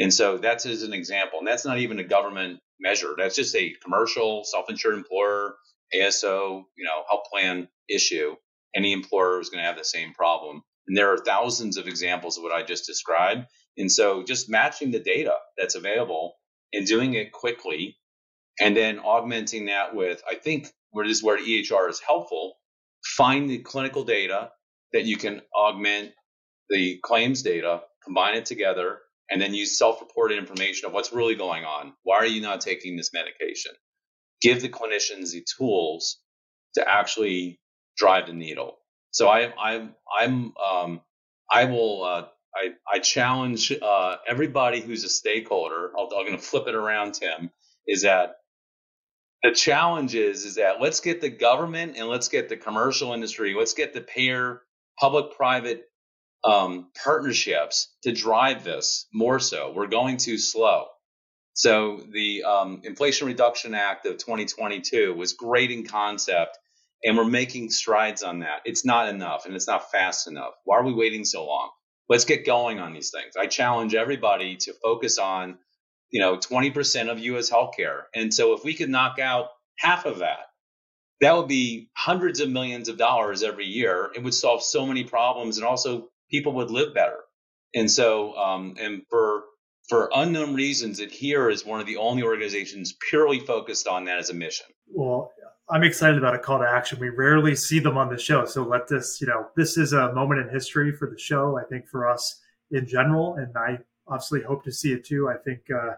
And 0.00 0.12
so 0.12 0.38
that's 0.38 0.66
as 0.66 0.82
an 0.82 0.94
example. 0.94 1.40
And 1.40 1.48
that's 1.48 1.66
not 1.66 1.78
even 1.78 2.00
a 2.00 2.04
government 2.04 2.60
measure. 2.80 3.14
That's 3.18 3.36
just 3.36 3.54
a 3.54 3.74
commercial, 3.84 4.44
self-insured 4.44 4.94
employer, 4.94 5.56
ASO, 5.94 6.64
you 6.76 6.84
know, 6.86 7.04
health 7.08 7.24
plan 7.30 7.68
issue. 7.88 8.34
Any 8.74 8.94
employer 8.94 9.40
is 9.40 9.50
going 9.50 9.62
to 9.62 9.66
have 9.66 9.76
the 9.76 9.84
same 9.84 10.14
problem. 10.14 10.62
And 10.88 10.96
there 10.96 11.12
are 11.12 11.18
thousands 11.18 11.76
of 11.76 11.86
examples 11.86 12.38
of 12.38 12.44
what 12.44 12.52
I 12.52 12.62
just 12.62 12.86
described. 12.86 13.46
And 13.76 13.92
so 13.92 14.24
just 14.24 14.50
matching 14.50 14.90
the 14.90 15.00
data 15.00 15.34
that's 15.58 15.74
available 15.74 16.36
and 16.72 16.86
doing 16.86 17.14
it 17.14 17.32
quickly 17.32 17.96
and 18.60 18.76
then 18.76 18.98
augmenting 19.00 19.66
that 19.66 19.94
with, 19.94 20.22
I 20.28 20.34
think 20.36 20.68
where 20.90 21.06
this 21.06 21.18
is 21.18 21.22
where 21.22 21.38
EHR 21.38 21.88
is 21.90 22.00
helpful, 22.00 22.54
find 23.04 23.48
the 23.50 23.58
clinical 23.58 24.04
data 24.04 24.50
that 24.92 25.04
you 25.04 25.16
can 25.16 25.40
augment 25.54 26.12
the 26.68 26.98
claims 27.02 27.42
data, 27.42 27.82
combine 28.04 28.34
it 28.34 28.46
together, 28.46 28.98
and 29.30 29.40
then 29.40 29.54
use 29.54 29.78
self-reported 29.78 30.38
information 30.38 30.86
of 30.86 30.92
what's 30.92 31.12
really 31.12 31.34
going 31.36 31.64
on. 31.64 31.92
Why 32.02 32.16
are 32.16 32.26
you 32.26 32.40
not 32.40 32.60
taking 32.60 32.96
this 32.96 33.12
medication? 33.12 33.72
Give 34.40 34.60
the 34.60 34.68
clinicians 34.68 35.32
the 35.32 35.44
tools 35.56 36.18
to 36.74 36.88
actually 36.88 37.60
drive 37.96 38.26
the 38.26 38.32
needle. 38.32 38.78
So 39.12 39.28
I, 39.28 39.52
I'm, 39.58 39.94
I'm, 40.18 40.52
um, 40.56 41.00
I 41.50 41.64
will, 41.66 42.04
uh, 42.04 42.26
I, 42.54 42.70
I 42.92 42.98
challenge 42.98 43.72
uh, 43.80 44.16
everybody 44.26 44.80
who's 44.80 45.04
a 45.04 45.08
stakeholder. 45.08 45.92
I'm 45.98 46.08
going 46.08 46.32
to 46.32 46.38
flip 46.38 46.66
it 46.66 46.74
around, 46.74 47.14
Tim. 47.14 47.50
Is 47.86 48.02
that 48.02 48.36
the 49.42 49.52
challenge 49.52 50.14
is 50.14 50.44
is 50.44 50.56
that 50.56 50.80
let's 50.80 51.00
get 51.00 51.20
the 51.20 51.30
government 51.30 51.96
and 51.96 52.08
let's 52.08 52.28
get 52.28 52.48
the 52.48 52.56
commercial 52.56 53.12
industry, 53.14 53.54
let's 53.54 53.74
get 53.74 53.94
the 53.94 54.00
payer, 54.00 54.62
public-private 55.00 55.84
um, 56.44 56.90
partnerships 57.02 57.88
to 58.02 58.12
drive 58.12 58.64
this 58.64 59.06
more 59.12 59.40
so. 59.40 59.72
We're 59.74 59.86
going 59.86 60.16
too 60.18 60.38
slow. 60.38 60.86
So 61.54 62.00
the 62.10 62.44
um, 62.44 62.82
Inflation 62.84 63.26
Reduction 63.26 63.74
Act 63.74 64.06
of 64.06 64.18
2022 64.18 65.14
was 65.14 65.34
great 65.34 65.70
in 65.70 65.86
concept, 65.86 66.58
and 67.04 67.16
we're 67.16 67.24
making 67.24 67.70
strides 67.70 68.22
on 68.22 68.40
that. 68.40 68.60
It's 68.64 68.84
not 68.84 69.08
enough, 69.08 69.46
and 69.46 69.54
it's 69.54 69.66
not 69.66 69.90
fast 69.90 70.28
enough. 70.28 70.52
Why 70.64 70.78
are 70.78 70.84
we 70.84 70.94
waiting 70.94 71.24
so 71.24 71.46
long? 71.46 71.70
Let's 72.08 72.24
get 72.24 72.46
going 72.46 72.78
on 72.78 72.92
these 72.92 73.10
things. 73.10 73.36
I 73.36 73.46
challenge 73.46 73.94
everybody 73.94 74.56
to 74.56 74.72
focus 74.82 75.18
on, 75.18 75.58
you 76.10 76.20
know, 76.20 76.36
20% 76.36 77.10
of 77.10 77.18
U.S. 77.18 77.50
healthcare, 77.50 78.02
and 78.14 78.32
so 78.32 78.54
if 78.54 78.64
we 78.64 78.74
could 78.74 78.88
knock 78.88 79.18
out 79.18 79.48
half 79.78 80.06
of 80.06 80.18
that, 80.18 80.49
that 81.20 81.36
would 81.36 81.48
be 81.48 81.90
hundreds 81.94 82.40
of 82.40 82.48
millions 82.48 82.88
of 82.88 82.96
dollars 82.96 83.42
every 83.42 83.66
year. 83.66 84.10
It 84.14 84.22
would 84.22 84.34
solve 84.34 84.62
so 84.62 84.86
many 84.86 85.04
problems, 85.04 85.58
and 85.58 85.66
also 85.66 86.08
people 86.30 86.52
would 86.54 86.70
live 86.70 86.94
better. 86.94 87.20
And 87.74 87.90
so, 87.90 88.34
um, 88.36 88.74
and 88.80 89.02
for 89.08 89.44
for 89.88 90.08
unknown 90.14 90.54
reasons, 90.54 91.00
Adhere 91.00 91.50
is 91.50 91.64
one 91.64 91.80
of 91.80 91.86
the 91.86 91.96
only 91.96 92.22
organizations 92.22 92.94
purely 93.08 93.40
focused 93.40 93.88
on 93.88 94.04
that 94.04 94.18
as 94.18 94.30
a 94.30 94.34
mission. 94.34 94.66
Well, 94.86 95.32
I'm 95.68 95.82
excited 95.82 96.16
about 96.16 96.34
a 96.34 96.38
call 96.38 96.58
to 96.58 96.68
action. 96.68 96.98
We 97.00 97.10
rarely 97.10 97.54
see 97.54 97.78
them 97.80 97.96
on 97.96 98.08
the 98.08 98.18
show, 98.18 98.44
so 98.44 98.62
let 98.62 98.88
this, 98.88 99.20
you 99.20 99.26
know, 99.26 99.48
this 99.56 99.76
is 99.76 99.92
a 99.92 100.12
moment 100.12 100.40
in 100.40 100.48
history 100.48 100.92
for 100.92 101.08
the 101.08 101.18
show. 101.18 101.58
I 101.58 101.64
think 101.64 101.86
for 101.88 102.08
us 102.08 102.40
in 102.70 102.86
general, 102.86 103.34
and 103.34 103.56
I 103.56 103.78
obviously 104.08 104.42
hope 104.42 104.64
to 104.64 104.72
see 104.72 104.92
it 104.92 105.04
too. 105.04 105.28
I 105.28 105.36
think 105.44 105.60
uh, 105.70 105.94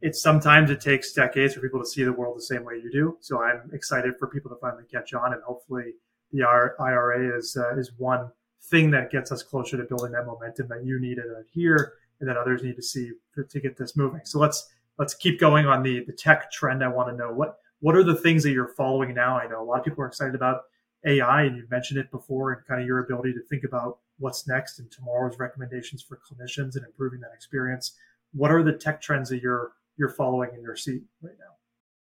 it's 0.00 0.22
sometimes 0.22 0.70
it 0.70 0.80
takes 0.80 1.12
decades 1.12 1.54
for 1.54 1.60
people 1.60 1.80
to 1.80 1.86
see 1.86 2.04
the 2.04 2.12
world 2.12 2.36
the 2.36 2.42
same 2.42 2.64
way 2.64 2.74
you 2.74 2.90
do. 2.90 3.16
So 3.20 3.42
I'm 3.42 3.70
excited 3.72 4.14
for 4.18 4.28
people 4.28 4.50
to 4.50 4.56
finally 4.60 4.84
catch 4.90 5.12
on, 5.12 5.32
and 5.32 5.42
hopefully 5.42 5.94
the 6.32 6.42
IRA 6.42 7.36
is 7.36 7.56
uh, 7.56 7.76
is 7.76 7.92
one 7.96 8.30
thing 8.70 8.90
that 8.90 9.10
gets 9.10 9.32
us 9.32 9.42
closer 9.42 9.76
to 9.76 9.84
building 9.84 10.12
that 10.12 10.26
momentum 10.26 10.68
that 10.68 10.84
you 10.84 11.00
needed 11.00 11.24
here 11.52 11.94
and 12.20 12.28
that 12.28 12.36
others 12.36 12.62
need 12.62 12.76
to 12.76 12.82
see 12.82 13.12
to, 13.34 13.44
to 13.44 13.60
get 13.60 13.76
this 13.76 13.96
moving. 13.96 14.20
So 14.24 14.38
let's 14.38 14.68
let's 14.98 15.14
keep 15.14 15.40
going 15.40 15.66
on 15.66 15.82
the 15.82 16.04
the 16.04 16.12
tech 16.12 16.50
trend. 16.52 16.84
I 16.84 16.88
want 16.88 17.08
to 17.10 17.16
know 17.16 17.32
what 17.32 17.58
what 17.80 17.96
are 17.96 18.04
the 18.04 18.16
things 18.16 18.42
that 18.42 18.52
you're 18.52 18.74
following 18.76 19.14
now. 19.14 19.38
I 19.38 19.46
know 19.48 19.62
a 19.62 19.64
lot 19.64 19.78
of 19.78 19.84
people 19.84 20.02
are 20.04 20.08
excited 20.08 20.34
about 20.34 20.62
AI, 21.06 21.42
and 21.42 21.56
you 21.56 21.64
mentioned 21.70 21.98
it 21.98 22.10
before, 22.10 22.52
and 22.52 22.66
kind 22.66 22.80
of 22.80 22.86
your 22.86 22.98
ability 23.00 23.32
to 23.34 23.40
think 23.48 23.64
about 23.64 23.98
what's 24.18 24.48
next 24.48 24.80
and 24.80 24.90
tomorrow's 24.90 25.38
recommendations 25.38 26.02
for 26.02 26.18
clinicians 26.18 26.74
and 26.74 26.84
improving 26.84 27.20
that 27.20 27.30
experience. 27.34 27.94
What 28.32 28.50
are 28.50 28.62
the 28.62 28.72
tech 28.72 29.00
trends 29.00 29.30
that 29.30 29.40
you're 29.40 29.72
you're 29.98 30.10
following 30.10 30.50
in 30.54 30.62
your 30.62 30.76
seat 30.76 31.02
right 31.22 31.34
now? 31.38 31.54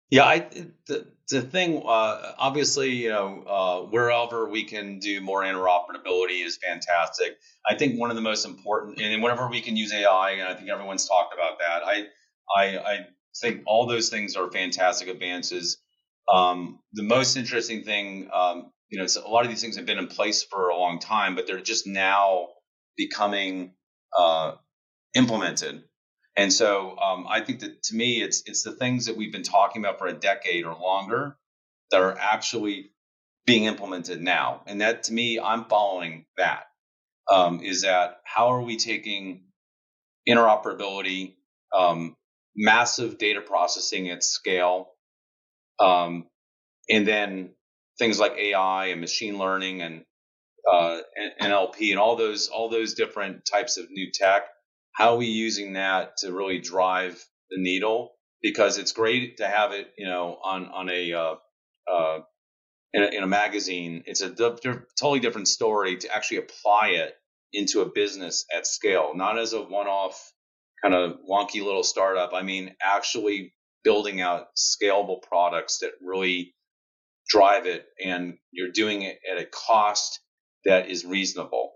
Yeah, 0.09 0.23
I 0.23 0.39
the, 0.87 1.07
the 1.29 1.41
thing 1.41 1.83
uh, 1.85 2.33
obviously 2.37 2.91
you 2.91 3.09
know 3.09 3.43
uh, 3.43 3.81
wherever 3.89 4.49
we 4.49 4.63
can 4.63 4.99
do 4.99 5.19
more 5.21 5.43
interoperability 5.43 6.45
is 6.45 6.57
fantastic. 6.57 7.37
I 7.69 7.75
think 7.75 7.99
one 7.99 8.09
of 8.09 8.15
the 8.15 8.21
most 8.21 8.45
important 8.45 9.01
and 9.01 9.21
whenever 9.21 9.49
we 9.49 9.61
can 9.61 9.75
use 9.75 9.93
AI, 9.93 10.31
and 10.31 10.43
I 10.43 10.53
think 10.53 10.69
everyone's 10.69 11.07
talked 11.07 11.33
about 11.33 11.59
that. 11.59 11.83
I 11.85 12.05
I, 12.55 12.77
I 12.77 13.07
think 13.41 13.63
all 13.65 13.85
those 13.85 14.09
things 14.09 14.35
are 14.35 14.49
fantastic 14.49 15.09
advances. 15.09 15.77
Um, 16.33 16.79
the 16.93 17.03
most 17.03 17.37
interesting 17.37 17.83
thing, 17.83 18.29
um, 18.33 18.71
you 18.89 18.99
know, 18.99 19.07
a 19.25 19.29
lot 19.29 19.43
of 19.43 19.49
these 19.49 19.61
things 19.61 19.75
have 19.77 19.85
been 19.85 19.97
in 19.97 20.07
place 20.07 20.43
for 20.43 20.69
a 20.69 20.77
long 20.77 20.99
time, 20.99 21.35
but 21.35 21.47
they're 21.47 21.59
just 21.61 21.87
now 21.87 22.47
becoming 22.95 23.73
uh, 24.17 24.53
implemented. 25.15 25.83
And 26.37 26.53
so 26.53 26.97
um, 26.99 27.27
I 27.29 27.41
think 27.41 27.61
that 27.61 27.83
to 27.85 27.95
me, 27.95 28.21
it's 28.23 28.43
it's 28.47 28.63
the 28.63 28.73
things 28.73 29.07
that 29.07 29.17
we've 29.17 29.33
been 29.33 29.43
talking 29.43 29.83
about 29.83 29.99
for 29.99 30.07
a 30.07 30.13
decade 30.13 30.65
or 30.65 30.75
longer 30.75 31.37
that 31.91 32.01
are 32.01 32.17
actually 32.17 32.91
being 33.47 33.65
implemented 33.65 34.21
now. 34.21 34.63
And 34.67 34.81
that 34.81 35.03
to 35.05 35.13
me, 35.13 35.39
I'm 35.39 35.65
following 35.65 36.25
that. 36.37 36.65
Um, 37.31 37.61
is 37.61 37.83
that 37.83 38.21
how 38.25 38.49
are 38.53 38.61
we 38.61 38.77
taking 38.77 39.43
interoperability, 40.29 41.35
um, 41.75 42.15
massive 42.55 43.17
data 43.19 43.41
processing 43.41 44.09
at 44.09 44.23
scale, 44.23 44.89
um, 45.79 46.25
and 46.89 47.07
then 47.07 47.51
things 47.99 48.19
like 48.19 48.33
AI 48.37 48.87
and 48.87 49.01
machine 49.01 49.37
learning 49.39 49.81
and 49.83 50.03
uh, 50.71 50.99
NLP 51.41 51.91
and 51.91 51.99
all 51.99 52.15
those 52.17 52.49
all 52.49 52.69
those 52.69 52.95
different 52.95 53.45
types 53.51 53.77
of 53.77 53.87
new 53.91 54.11
tech 54.13 54.43
how 54.97 55.13
are 55.13 55.17
we 55.17 55.27
using 55.27 55.73
that 55.73 56.17
to 56.17 56.33
really 56.33 56.59
drive 56.59 57.23
the 57.51 57.61
needle? 57.61 58.13
Because 58.41 58.79
it's 58.79 58.91
great 58.91 59.37
to 59.37 59.47
have 59.47 59.71
it, 59.71 59.93
you 59.95 60.07
know, 60.07 60.37
on 60.43 60.65
on 60.65 60.89
a 60.89 61.13
uh, 61.13 61.35
uh, 61.91 62.19
in, 62.93 63.03
a, 63.03 63.07
in 63.07 63.23
a 63.23 63.27
magazine. 63.27 64.03
It's 64.07 64.21
a 64.21 64.29
totally 64.31 65.19
different 65.19 65.47
story 65.47 65.97
to 65.97 66.15
actually 66.15 66.37
apply 66.37 66.89
it 66.89 67.13
into 67.53 67.81
a 67.81 67.85
business 67.85 68.45
at 68.55 68.65
scale, 68.65 69.11
not 69.13 69.37
as 69.37 69.53
a 69.53 69.61
one-off 69.61 70.33
kind 70.83 70.95
of 70.95 71.19
wonky 71.29 71.63
little 71.63 71.83
startup. 71.83 72.33
I 72.33 72.41
mean, 72.41 72.75
actually 72.81 73.53
building 73.83 74.19
out 74.19 74.47
scalable 74.57 75.21
products 75.21 75.79
that 75.79 75.91
really 76.01 76.55
drive 77.29 77.67
it, 77.67 77.85
and 78.03 78.37
you're 78.51 78.71
doing 78.71 79.03
it 79.03 79.19
at 79.31 79.37
a 79.37 79.45
cost 79.45 80.19
that 80.65 80.89
is 80.89 81.05
reasonable. 81.05 81.73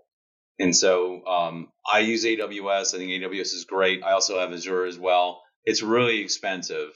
And 0.58 0.76
so 0.76 1.24
um, 1.26 1.68
I 1.90 2.00
use 2.00 2.24
AWS. 2.24 2.94
I 2.94 2.98
think 2.98 3.10
AWS 3.10 3.54
is 3.54 3.64
great. 3.64 4.02
I 4.02 4.12
also 4.12 4.38
have 4.38 4.52
Azure 4.52 4.84
as 4.84 4.98
well. 4.98 5.42
It's 5.64 5.82
really 5.82 6.20
expensive 6.20 6.90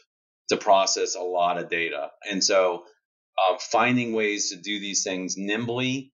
to 0.48 0.56
process 0.56 1.14
a 1.14 1.20
lot 1.20 1.58
of 1.58 1.68
data. 1.68 2.10
And 2.28 2.42
so 2.42 2.84
uh, 3.38 3.56
finding 3.58 4.12
ways 4.12 4.50
to 4.50 4.56
do 4.56 4.78
these 4.78 5.02
things 5.02 5.36
nimbly 5.36 6.12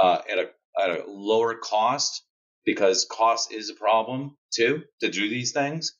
uh, 0.00 0.18
at, 0.30 0.38
a, 0.38 0.50
at 0.80 0.90
a 0.90 1.04
lower 1.08 1.54
cost, 1.54 2.24
because 2.64 3.06
cost 3.10 3.52
is 3.52 3.70
a 3.70 3.74
problem 3.74 4.36
too 4.54 4.82
to 5.00 5.10
do 5.10 5.28
these 5.28 5.52
things, 5.52 5.92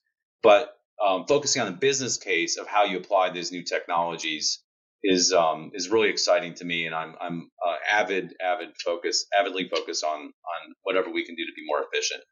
but 0.42 0.74
um, 1.04 1.26
focusing 1.26 1.62
on 1.62 1.70
the 1.70 1.78
business 1.78 2.16
case 2.16 2.56
of 2.56 2.66
how 2.66 2.84
you 2.84 2.98
apply 2.98 3.30
these 3.30 3.52
new 3.52 3.62
technologies 3.62 4.62
is 5.04 5.32
um, 5.32 5.70
is 5.74 5.88
really 5.88 6.08
exciting 6.08 6.54
to 6.54 6.64
me, 6.64 6.86
and 6.86 6.94
I'm 6.94 7.14
I'm 7.20 7.50
uh, 7.66 7.76
avid 7.88 8.34
avid 8.42 8.70
focus 8.84 9.26
avidly 9.38 9.68
focused 9.68 10.04
on 10.04 10.20
on 10.20 10.74
whatever 10.82 11.10
we 11.10 11.24
can 11.24 11.34
do 11.34 11.44
to 11.44 11.52
be 11.54 11.64
more 11.66 11.84
efficient. 11.90 12.22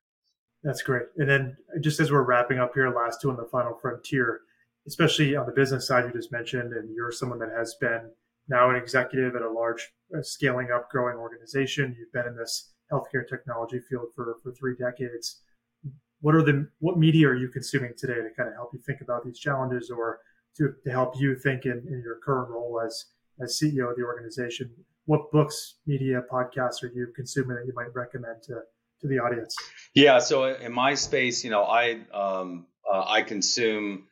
That's 0.62 0.82
great. 0.82 1.04
And 1.16 1.28
then 1.28 1.56
just 1.80 2.00
as 2.00 2.10
we're 2.10 2.24
wrapping 2.24 2.58
up 2.58 2.72
here, 2.74 2.90
last 2.90 3.20
two 3.20 3.30
on 3.30 3.36
the 3.36 3.48
final 3.52 3.78
frontier, 3.80 4.40
especially 4.86 5.36
on 5.36 5.46
the 5.46 5.52
business 5.52 5.86
side 5.86 6.04
you 6.06 6.12
just 6.12 6.32
mentioned, 6.32 6.72
and 6.72 6.92
you're 6.94 7.12
someone 7.12 7.38
that 7.38 7.52
has 7.56 7.76
been 7.80 8.10
now 8.48 8.70
an 8.70 8.76
executive 8.76 9.36
at 9.36 9.42
a 9.42 9.50
large 9.50 9.92
uh, 10.16 10.22
scaling 10.22 10.68
up 10.74 10.90
growing 10.90 11.16
organization. 11.16 11.94
You've 11.98 12.12
been 12.12 12.26
in 12.26 12.36
this 12.36 12.72
healthcare 12.92 13.28
technology 13.28 13.80
field 13.88 14.08
for, 14.14 14.36
for 14.42 14.52
three 14.52 14.74
decades. 14.76 15.42
What 16.20 16.34
are 16.34 16.42
the 16.42 16.68
what 16.78 16.98
media 16.98 17.28
are 17.28 17.36
you 17.36 17.48
consuming 17.48 17.92
today 17.96 18.14
to 18.14 18.30
kind 18.36 18.48
of 18.48 18.54
help 18.54 18.70
you 18.72 18.80
think 18.80 19.00
about 19.02 19.24
these 19.24 19.38
challenges 19.38 19.90
or 19.90 20.18
to, 20.56 20.74
to 20.84 20.90
help 20.90 21.14
you 21.18 21.36
think 21.36 21.64
in, 21.64 21.84
in 21.88 22.02
your 22.04 22.18
current 22.24 22.50
role 22.50 22.80
as 22.84 23.06
as 23.42 23.60
CEO 23.60 23.90
of 23.90 23.96
the 23.96 24.02
organization? 24.02 24.70
What 25.04 25.30
books, 25.30 25.76
media, 25.86 26.22
podcasts 26.30 26.82
are 26.82 26.92
you 26.94 27.08
consuming 27.14 27.56
that 27.56 27.66
you 27.66 27.72
might 27.74 27.94
recommend 27.94 28.42
to, 28.44 28.54
to 29.00 29.06
the 29.06 29.18
audience? 29.18 29.54
Yeah, 29.94 30.18
so 30.18 30.44
in 30.44 30.72
my 30.72 30.94
space, 30.94 31.44
you 31.44 31.50
know, 31.50 31.62
I 31.62 32.00
um, 32.12 32.66
uh, 32.90 33.04
I 33.06 33.22
consume 33.22 34.08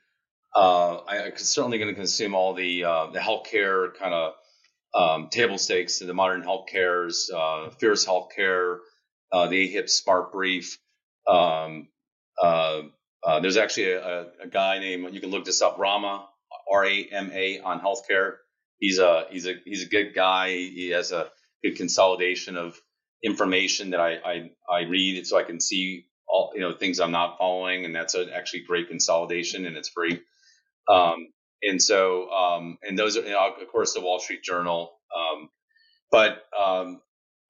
uh, 0.54 0.96
I, 0.96 1.16
am 1.26 1.36
certainly 1.36 1.78
going 1.78 1.88
to 1.88 1.94
consume 1.94 2.34
all 2.34 2.54
the 2.54 2.84
uh, 2.84 3.06
the 3.06 3.18
healthcare 3.18 3.94
kind 3.94 4.14
of 4.14 4.34
um, 4.94 5.28
table 5.28 5.58
stakes 5.58 5.98
the 5.98 6.14
modern 6.14 6.42
healthcares, 6.42 7.32
uh, 7.34 7.70
Fierce 7.70 8.06
Healthcare, 8.06 8.78
uh, 9.32 9.48
the 9.48 9.74
AHIP 9.74 9.90
Smart 9.90 10.30
Brief. 10.30 10.78
Um, 11.26 11.88
uh, 12.40 12.82
uh, 13.24 13.40
there's 13.40 13.56
actually 13.56 13.92
a, 13.92 14.26
a, 14.42 14.46
guy 14.46 14.78
named 14.78 15.14
you 15.14 15.20
can 15.20 15.30
look 15.30 15.46
this 15.46 15.62
up, 15.62 15.78
Rama 15.78 16.28
R 16.70 16.84
A 16.84 17.04
M 17.04 17.30
A 17.32 17.60
on 17.60 17.80
healthcare. 17.80 18.36
He's 18.78 18.98
a 18.98 19.26
he's 19.30 19.46
a 19.46 19.54
he's 19.64 19.82
a 19.82 19.88
good 19.88 20.14
guy. 20.14 20.50
He 20.50 20.90
has 20.90 21.12
a 21.12 21.30
good 21.62 21.76
consolidation 21.76 22.56
of 22.56 22.80
information 23.22 23.90
that 23.90 24.00
I 24.00 24.16
I, 24.24 24.50
I 24.70 24.80
read 24.82 25.26
so 25.26 25.38
I 25.38 25.44
can 25.44 25.60
see 25.60 26.06
all 26.28 26.52
you 26.54 26.60
know 26.60 26.72
things 26.72 27.00
I'm 27.00 27.12
not 27.12 27.38
following, 27.38 27.84
and 27.84 27.94
that's 27.94 28.14
a, 28.14 28.34
actually 28.34 28.64
great 28.66 28.88
consolidation, 28.88 29.66
and 29.66 29.76
it's 29.76 29.88
free. 29.88 30.20
Um, 30.88 31.28
and 31.62 31.80
so, 31.80 32.30
um, 32.30 32.78
and 32.82 32.98
those 32.98 33.16
are, 33.16 33.22
you 33.22 33.30
know, 33.30 33.54
of 33.60 33.68
course, 33.68 33.94
the 33.94 34.00
Wall 34.00 34.20
Street 34.20 34.42
Journal. 34.42 34.92
Um, 35.16 35.48
but 36.10 36.42
um, 36.58 37.00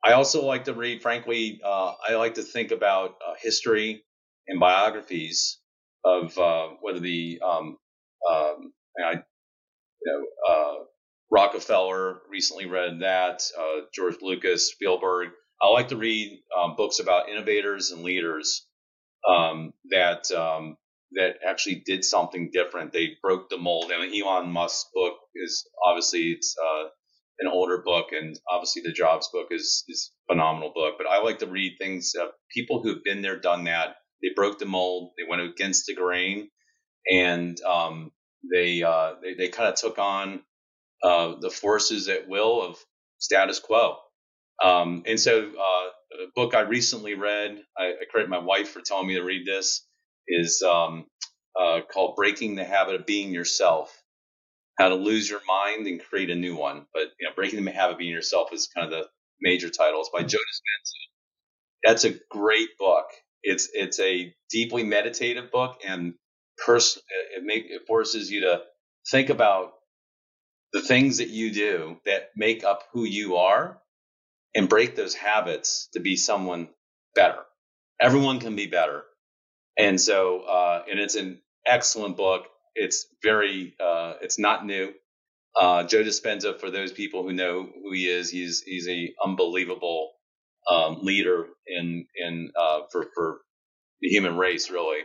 I 0.05 0.13
also 0.13 0.45
like 0.45 0.65
to 0.65 0.75
read, 0.75 1.03
frankly, 1.03 1.61
uh, 1.65 1.95
I 2.09 2.15
like 2.15 2.35
to 2.35 2.43
think 2.43 2.71
about 2.71 3.17
uh, 3.27 3.35
history 3.43 4.05
and 4.47 4.61
biographies 4.61 5.59
of 6.05 6.37
uh, 6.39 6.69
whether 6.81 7.01
the, 7.01 7.41
um, 7.45 7.77
um, 8.31 8.73
I, 9.03 9.13
you 9.13 10.07
know, 10.07 10.53
uh, 10.53 10.85
Rockefeller, 11.31 12.21
recently 12.31 12.67
read 12.67 13.01
that, 13.01 13.43
uh, 13.59 13.83
George 13.95 14.17
Lucas, 14.23 14.71
Spielberg. 14.71 15.31
I 15.63 15.69
like 15.69 15.89
to 15.89 15.97
read 15.97 16.41
um, 16.57 16.77
books 16.77 17.01
about 17.01 17.29
innovators 17.29 17.91
and 17.91 18.03
leaders 18.03 18.67
that 19.91 20.31
that 21.15 21.37
actually 21.47 21.83
did 21.87 22.05
something 22.05 22.51
different. 22.53 22.93
They 22.93 23.17
broke 23.23 23.49
the 23.49 23.57
mold. 23.57 23.89
Mean, 23.89 24.23
Elon 24.23 24.51
Musk's 24.51 24.91
book 24.95 25.15
is 25.35 25.67
obviously 25.85 26.33
it's 26.33 26.55
uh, 26.63 26.85
an 27.41 27.49
older 27.49 27.83
book, 27.85 28.09
and 28.13 28.39
obviously 28.51 28.83
the 28.83 28.93
Jobs 28.93 29.29
book 29.33 29.49
is 29.51 29.85
is 29.89 30.13
phenomenal 30.29 30.73
book. 30.75 30.95
But 30.99 31.07
I 31.07 31.23
like 31.23 31.39
to 31.41 31.47
read 31.47 31.77
things 31.79 32.13
uh, 32.21 32.29
people 32.53 32.83
who've 32.83 33.03
been 33.05 33.23
there, 33.23 33.39
done 33.39 33.65
that. 33.65 33.97
They 34.23 34.31
broke 34.35 34.59
the 34.59 34.67
mold. 34.67 35.13
They 35.17 35.25
went 35.29 35.43
against 35.43 35.87
the 35.87 35.95
grain, 35.95 36.51
and 37.11 37.61
um, 37.63 38.11
they, 38.53 38.83
uh, 38.83 39.15
they 39.23 39.35
they 39.35 39.49
kind 39.49 39.69
of 39.69 39.77
took 39.77 39.99
on 39.99 40.43
uh, 41.03 41.37
the 41.41 41.51
forces 41.51 42.09
at 42.09 42.29
will 42.29 42.63
of 42.63 42.79
status 43.19 43.61
quo. 43.61 43.99
Um, 44.63 45.05
and 45.07 45.21
so, 45.21 45.41
uh, 45.51 45.89
a 46.25 46.29
book 46.37 46.55
I 46.55 46.63
recently 46.63 47.15
read, 47.15 47.63
I, 47.79 47.87
I 47.87 48.05
credit 48.11 48.31
my 48.31 48.39
wife 48.39 48.71
for 48.71 48.81
telling 48.83 49.09
me 49.09 49.15
to 49.15 49.23
read 49.25 49.47
this 49.47 49.87
is 50.29 50.63
um, 50.63 51.07
uh, 51.61 51.81
called 51.93 52.17
Breaking 52.17 52.57
the 52.57 52.65
Habit 52.65 52.97
of 52.97 53.07
Being 53.07 53.33
Yourself 53.35 53.97
How 54.79 54.91
to 54.91 54.97
Lose 54.97 55.31
Your 55.31 55.41
Mind 55.47 55.87
and 55.87 56.03
Create 56.03 56.31
a 56.31 56.35
New 56.37 56.57
One. 56.57 56.87
But 56.95 57.09
you 57.21 57.29
know, 57.29 57.35
Breaking 57.37 57.65
the 57.65 57.73
Habit 57.73 57.95
of 57.95 57.99
Being 57.99 58.13
Yourself 58.13 58.53
is 58.53 58.69
kind 58.75 58.93
of 58.93 58.93
the 58.93 59.09
major 59.41 59.71
title. 59.71 60.01
It's 60.01 60.11
by 60.11 60.23
Joe 60.23 60.39
Dispenza. 60.39 60.95
That's 61.85 62.05
a 62.05 62.15
great 62.31 62.71
book. 62.79 63.07
It's 63.43 63.69
it's 63.75 64.01
a 64.01 64.35
deeply 64.51 64.85
meditative 64.85 65.51
book 65.53 65.81
and 65.87 66.15
pers- 66.65 66.99
it, 67.37 67.45
make, 67.45 67.67
it 67.69 67.83
forces 67.89 68.31
you 68.31 68.43
to 68.43 68.63
think 69.11 69.31
about 69.31 69.75
the 70.73 70.83
things 70.83 71.19
that 71.19 71.31
you 71.31 71.53
do 71.53 71.99
that 72.07 72.31
make 72.37 72.65
up 72.65 72.85
who 72.93 73.05
you 73.05 73.37
are 73.37 73.81
and 74.55 74.69
break 74.69 74.97
those 74.97 75.15
habits 75.15 75.89
to 75.95 76.01
be 76.01 76.17
someone 76.17 76.69
better. 77.15 77.41
Everyone 78.01 78.41
can 78.41 78.57
be 78.57 78.67
better. 78.67 79.05
And 79.79 80.01
so, 80.01 80.41
uh, 80.43 80.85
and 80.91 81.01
it's 81.01 81.17
an 81.17 81.41
excellent 81.67 82.17
book. 82.17 82.47
It's 82.77 83.07
very, 83.23 83.75
uh, 83.81 84.15
it's 84.23 84.39
not 84.39 84.67
new. 84.67 84.93
Uh, 85.57 85.85
Joe 85.85 86.03
Dispenza, 86.05 86.59
for 86.61 86.71
those 86.71 86.93
people 86.93 87.25
who 87.25 87.35
know 87.35 87.65
who 87.83 87.93
he 87.93 88.09
is, 88.09 88.31
he's 88.31 88.63
he's 88.63 88.89
a 88.89 89.15
unbelievable 89.25 90.13
um, 90.71 91.01
leader 91.03 91.49
in 91.67 92.07
in 92.17 92.53
uh, 92.59 92.83
for 92.93 93.09
for 93.15 93.41
the 94.03 94.09
human 94.09 94.37
race, 94.37 94.71
really. 94.71 95.01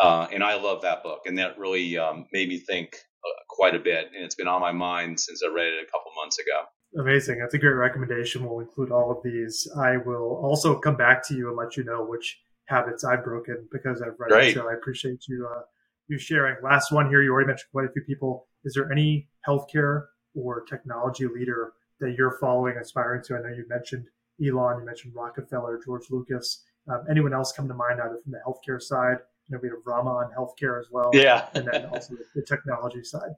Uh, 0.00 0.28
and 0.32 0.44
I 0.44 0.54
love 0.54 0.82
that 0.82 1.02
book, 1.02 1.22
and 1.26 1.36
that 1.38 1.58
really 1.58 1.98
um, 1.98 2.26
made 2.32 2.48
me 2.48 2.58
think 2.58 2.96
uh, 3.24 3.42
quite 3.48 3.74
a 3.74 3.78
bit. 3.78 4.10
And 4.14 4.24
it's 4.24 4.34
been 4.34 4.48
on 4.48 4.60
my 4.60 4.72
mind 4.72 5.18
since 5.18 5.42
I 5.42 5.52
read 5.52 5.66
it 5.66 5.82
a 5.82 5.90
couple 5.90 6.12
months 6.16 6.38
ago. 6.38 6.62
Amazing. 7.00 7.38
That's 7.40 7.54
a 7.54 7.58
great 7.58 7.72
recommendation. 7.72 8.48
We'll 8.48 8.60
include 8.60 8.90
all 8.90 9.10
of 9.10 9.18
these. 9.22 9.68
I 9.78 9.96
will 9.98 10.40
also 10.42 10.78
come 10.78 10.96
back 10.96 11.26
to 11.28 11.34
you 11.34 11.48
and 11.48 11.56
let 11.56 11.76
you 11.76 11.84
know 11.84 12.04
which 12.04 12.38
habits 12.66 13.04
I've 13.04 13.24
broken 13.24 13.68
because 13.72 14.00
I've 14.00 14.18
read 14.18 14.30
Great. 14.30 14.48
it. 14.50 14.54
So 14.54 14.68
I 14.68 14.74
appreciate 14.74 15.24
you 15.28 15.48
uh, 15.50 15.62
you 16.08 16.18
sharing. 16.18 16.56
Last 16.62 16.92
one 16.92 17.08
here. 17.08 17.22
You 17.22 17.32
already 17.32 17.48
mentioned 17.48 17.70
quite 17.72 17.86
a 17.86 17.92
few 17.92 18.02
people. 18.02 18.46
Is 18.64 18.74
there 18.74 18.90
any 18.90 19.28
healthcare 19.46 20.06
or 20.34 20.62
technology 20.62 21.26
leader 21.26 21.72
that 22.00 22.14
you're 22.16 22.38
following, 22.40 22.76
aspiring 22.76 23.22
to? 23.24 23.36
I 23.36 23.40
know 23.40 23.48
you 23.48 23.66
mentioned 23.68 24.06
Elon, 24.44 24.80
you 24.80 24.86
mentioned 24.86 25.14
Rockefeller, 25.14 25.80
George 25.84 26.10
Lucas. 26.10 26.64
Um, 26.90 27.04
anyone 27.10 27.34
else 27.34 27.52
come 27.52 27.68
to 27.68 27.74
mind 27.74 28.00
either 28.00 28.18
from 28.22 28.32
the 28.32 28.40
healthcare 28.46 28.80
side? 28.80 29.18
You 29.48 29.56
know, 29.56 29.60
we 29.62 29.68
have 29.68 29.78
Rama 29.84 30.10
on 30.10 30.30
healthcare 30.36 30.78
as 30.78 30.88
well. 30.90 31.10
Yeah, 31.12 31.48
and 31.54 31.68
then 31.70 31.86
also 31.86 32.14
the 32.34 32.42
technology 32.42 33.02
side. 33.02 33.30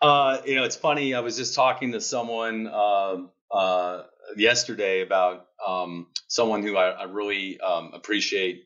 Uh, 0.00 0.38
you 0.44 0.56
know, 0.56 0.64
it's 0.64 0.76
funny. 0.76 1.14
I 1.14 1.20
was 1.20 1.36
just 1.36 1.54
talking 1.54 1.92
to 1.92 2.00
someone 2.00 2.66
uh, 2.66 3.16
uh, 3.50 4.02
yesterday 4.36 5.00
about 5.00 5.46
um, 5.66 6.08
someone 6.28 6.62
who 6.62 6.76
I, 6.76 6.90
I 6.90 7.04
really 7.04 7.58
um, 7.60 7.92
appreciate. 7.94 8.64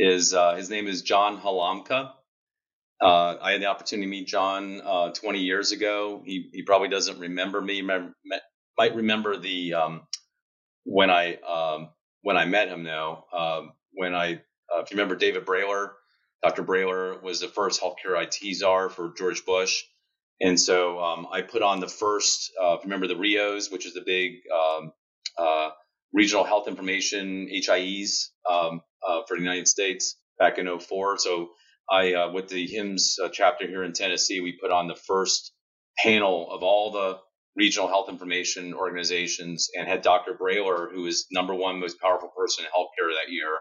Is 0.00 0.32
uh, 0.32 0.54
his 0.54 0.70
name 0.70 0.86
is 0.86 1.02
John 1.02 1.40
Halamka. 1.40 2.12
Uh, 3.00 3.36
I 3.40 3.52
had 3.52 3.62
the 3.62 3.66
opportunity 3.66 4.06
to 4.06 4.10
meet 4.10 4.28
John 4.28 4.80
uh, 4.84 5.10
20 5.10 5.40
years 5.40 5.72
ago. 5.72 6.22
He, 6.24 6.50
he 6.52 6.62
probably 6.62 6.88
doesn't 6.88 7.18
remember 7.18 7.60
me. 7.60 7.80
Remember, 7.80 8.14
might 8.76 8.94
remember 8.94 9.36
the 9.36 9.74
um, 9.74 10.02
when 10.84 11.10
I 11.10 11.34
um, 11.36 11.88
when 12.22 12.36
I 12.36 12.44
met 12.44 12.68
him 12.68 12.84
though. 12.84 13.24
Um, 13.32 13.72
when 13.92 14.14
I 14.14 14.40
if 14.76 14.90
you 14.90 14.96
remember 14.96 15.16
David 15.16 15.44
Brailer, 15.44 15.92
Dr. 16.42 16.62
Brailer 16.62 17.22
was 17.22 17.40
the 17.40 17.48
first 17.48 17.80
healthcare 17.80 18.22
IT 18.22 18.54
czar 18.56 18.90
for 18.90 19.12
George 19.16 19.44
Bush. 19.44 19.82
And 20.40 20.58
so 20.60 21.00
um, 21.00 21.26
I 21.32 21.42
put 21.42 21.62
on 21.62 21.80
the 21.80 21.88
first, 21.88 22.52
uh, 22.62 22.76
remember 22.84 23.08
the 23.08 23.14
RHIOs, 23.14 23.72
which 23.72 23.86
is 23.86 23.94
the 23.94 24.04
big 24.06 24.34
um, 24.54 24.92
uh, 25.36 25.70
regional 26.12 26.44
health 26.44 26.68
information 26.68 27.48
HIEs 27.52 28.30
um, 28.48 28.82
uh, 29.06 29.22
for 29.26 29.36
the 29.36 29.42
United 29.42 29.66
States 29.68 30.16
back 30.38 30.58
in 30.58 30.78
04. 30.78 31.18
So 31.18 31.50
I, 31.90 32.14
uh, 32.14 32.32
with 32.32 32.48
the 32.48 32.68
HIMSS 32.68 33.18
uh, 33.24 33.28
chapter 33.30 33.66
here 33.66 33.82
in 33.82 33.92
Tennessee, 33.92 34.40
we 34.40 34.58
put 34.60 34.70
on 34.70 34.88
the 34.88 34.94
first 34.94 35.52
panel 36.02 36.50
of 36.52 36.62
all 36.62 36.92
the 36.92 37.18
regional 37.56 37.88
health 37.88 38.08
information 38.08 38.74
organizations 38.74 39.68
and 39.76 39.88
had 39.88 40.02
Dr. 40.02 40.34
Brailer, 40.34 40.92
who 40.92 41.06
is 41.06 41.26
number 41.32 41.54
one 41.54 41.80
most 41.80 42.00
powerful 42.00 42.30
person 42.36 42.64
in 42.64 42.70
healthcare 42.70 43.12
that 43.12 43.32
year, 43.32 43.58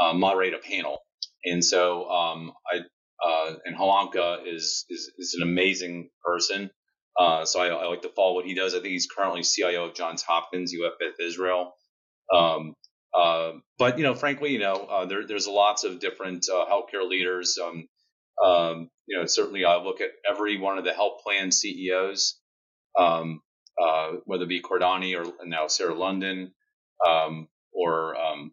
uh, 0.00 0.12
moderate 0.14 0.54
a 0.54 0.58
panel. 0.58 0.98
And 1.44 1.64
so 1.64 2.08
um, 2.10 2.52
I 2.72 2.80
uh, 3.26 3.54
and 3.64 3.76
Halamka 3.76 4.46
is, 4.46 4.84
is, 4.90 5.10
is 5.18 5.34
an 5.40 5.42
amazing 5.48 6.10
person. 6.24 6.70
Uh, 7.18 7.44
so 7.44 7.60
I, 7.60 7.68
I, 7.68 7.86
like 7.88 8.02
to 8.02 8.10
follow 8.10 8.34
what 8.34 8.46
he 8.46 8.54
does. 8.54 8.74
I 8.74 8.78
think 8.78 8.92
he's 8.92 9.08
currently 9.08 9.42
CIO 9.42 9.86
of 9.86 9.94
Johns 9.94 10.22
Hopkins 10.22 10.72
UF 10.74 10.94
Israel. 11.20 11.74
Um, 12.32 12.74
uh, 13.12 13.52
but 13.78 13.98
you 13.98 14.04
know, 14.04 14.14
frankly, 14.14 14.52
you 14.52 14.60
know, 14.60 14.74
uh, 14.74 15.06
there, 15.06 15.26
there's 15.26 15.48
lots 15.48 15.84
of 15.84 16.00
different 16.00 16.46
uh, 16.48 16.66
healthcare 16.66 17.08
leaders. 17.08 17.58
Um, 17.62 17.88
Um, 18.44 18.90
you 19.06 19.18
know, 19.18 19.26
certainly 19.26 19.64
I 19.64 19.76
look 19.78 20.00
at 20.00 20.10
every 20.28 20.58
one 20.58 20.78
of 20.78 20.84
the 20.84 20.92
health 20.94 21.22
plan 21.24 21.50
CEOs, 21.50 22.38
um, 22.98 23.40
uh, 23.80 24.12
whether 24.26 24.44
it 24.44 24.48
be 24.48 24.62
Cordani 24.62 25.16
or 25.18 25.32
now 25.46 25.66
Sarah 25.68 25.94
London, 25.94 26.52
um, 27.06 27.48
or 27.72 28.16
um, 28.16 28.52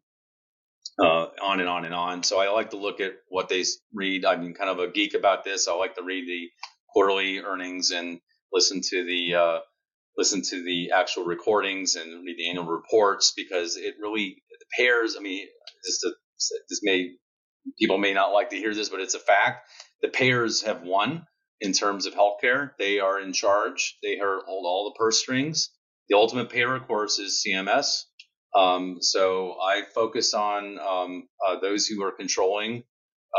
uh, 0.99 1.27
on 1.43 1.59
and 1.59 1.69
on 1.69 1.85
and 1.85 1.93
on. 1.93 2.23
So 2.23 2.39
I 2.39 2.49
like 2.51 2.71
to 2.71 2.77
look 2.77 3.01
at 3.01 3.13
what 3.29 3.49
they 3.49 3.63
read. 3.93 4.25
I'm 4.25 4.53
kind 4.53 4.69
of 4.69 4.79
a 4.79 4.91
geek 4.91 5.13
about 5.15 5.43
this. 5.43 5.67
I 5.67 5.73
like 5.75 5.95
to 5.95 6.03
read 6.03 6.27
the 6.27 6.49
quarterly 6.93 7.39
earnings 7.39 7.91
and 7.91 8.19
listen 8.53 8.81
to 8.81 9.05
the 9.05 9.35
uh, 9.35 9.59
listen 10.17 10.41
to 10.43 10.63
the 10.63 10.91
actual 10.91 11.25
recordings 11.25 11.95
and 11.95 12.25
read 12.25 12.37
the 12.37 12.49
annual 12.49 12.65
reports 12.65 13.33
because 13.35 13.77
it 13.77 13.95
really 14.01 14.43
the 14.51 14.65
pairs. 14.77 15.15
I 15.17 15.21
mean, 15.23 15.47
this, 15.85 16.01
this 16.69 16.81
may 16.83 17.11
people 17.79 17.97
may 17.97 18.13
not 18.13 18.33
like 18.33 18.49
to 18.51 18.57
hear 18.57 18.73
this, 18.73 18.89
but 18.89 19.01
it's 19.01 19.15
a 19.15 19.19
fact. 19.19 19.67
The 20.01 20.09
payers 20.09 20.63
have 20.63 20.83
won 20.83 21.25
in 21.61 21.73
terms 21.73 22.05
of 22.05 22.13
healthcare. 22.15 22.71
They 22.79 22.99
are 22.99 23.19
in 23.19 23.33
charge. 23.33 23.97
They 24.03 24.17
hold 24.21 24.65
all 24.65 24.91
the 24.93 24.97
purse 24.99 25.19
strings. 25.19 25.71
The 26.09 26.17
ultimate 26.17 26.49
payer, 26.51 26.75
of 26.75 26.87
course, 26.87 27.19
is 27.19 27.43
CMS. 27.47 28.03
Um, 28.55 28.97
so 29.01 29.55
I 29.61 29.83
focus 29.95 30.33
on 30.33 30.79
um, 30.79 31.29
uh, 31.47 31.59
those 31.61 31.87
who 31.87 32.03
are 32.03 32.11
controlling 32.11 32.83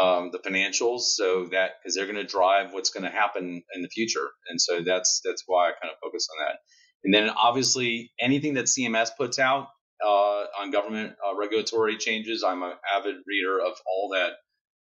um, 0.01 0.31
the 0.33 0.39
financials, 0.39 1.03
so 1.03 1.47
that 1.53 1.73
because 1.83 1.97
they're 1.97 2.07
going 2.07 2.17
to 2.17 2.25
drive 2.25 2.73
what's 2.75 2.91
going 2.91 3.05
to 3.05 3.11
happen 3.11 3.63
in 3.75 3.83
the 3.83 3.89
future, 3.89 4.29
and 4.51 4.61
so 4.61 4.83
that's 4.83 5.21
that's 5.25 5.45
why 5.47 5.69
I 5.69 5.73
kind 5.81 5.93
of 5.93 5.99
focus 6.03 6.29
on 6.33 6.47
that. 6.47 6.59
And 7.05 7.15
then 7.15 7.31
obviously 7.31 8.13
anything 8.21 8.55
that 8.55 8.67
CMS 8.67 9.11
puts 9.19 9.39
out 9.39 9.69
uh, 10.05 10.45
on 10.61 10.71
government 10.73 11.15
uh, 11.27 11.37
regulatory 11.37 11.99
changes, 11.99 12.45
I'm 12.45 12.63
an 12.63 12.75
avid 12.95 13.17
reader 13.27 13.61
of 13.61 13.75
all 13.87 14.11
that 14.15 14.35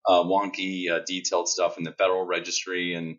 uh, 0.06 0.22
wonky, 0.24 0.90
uh, 0.90 1.00
detailed 1.06 1.48
stuff 1.48 1.78
in 1.78 1.84
the 1.84 1.92
Federal 1.92 2.24
Registry 2.26 2.94
and 2.94 3.18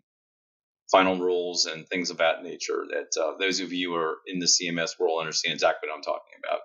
final 0.90 1.18
rules 1.18 1.66
and 1.66 1.88
things 1.88 2.10
of 2.10 2.18
that 2.18 2.42
nature. 2.44 2.84
That 2.90 3.20
uh, 3.22 3.38
those 3.38 3.60
of 3.60 3.72
you 3.72 3.90
who 3.92 3.96
are 3.96 4.16
in 4.26 4.40
the 4.40 4.46
CMS 4.46 4.98
world 5.00 5.20
understand 5.20 5.54
exactly 5.54 5.88
what 5.88 5.96
I'm 5.96 6.02
talking 6.02 6.38
about. 6.44 6.60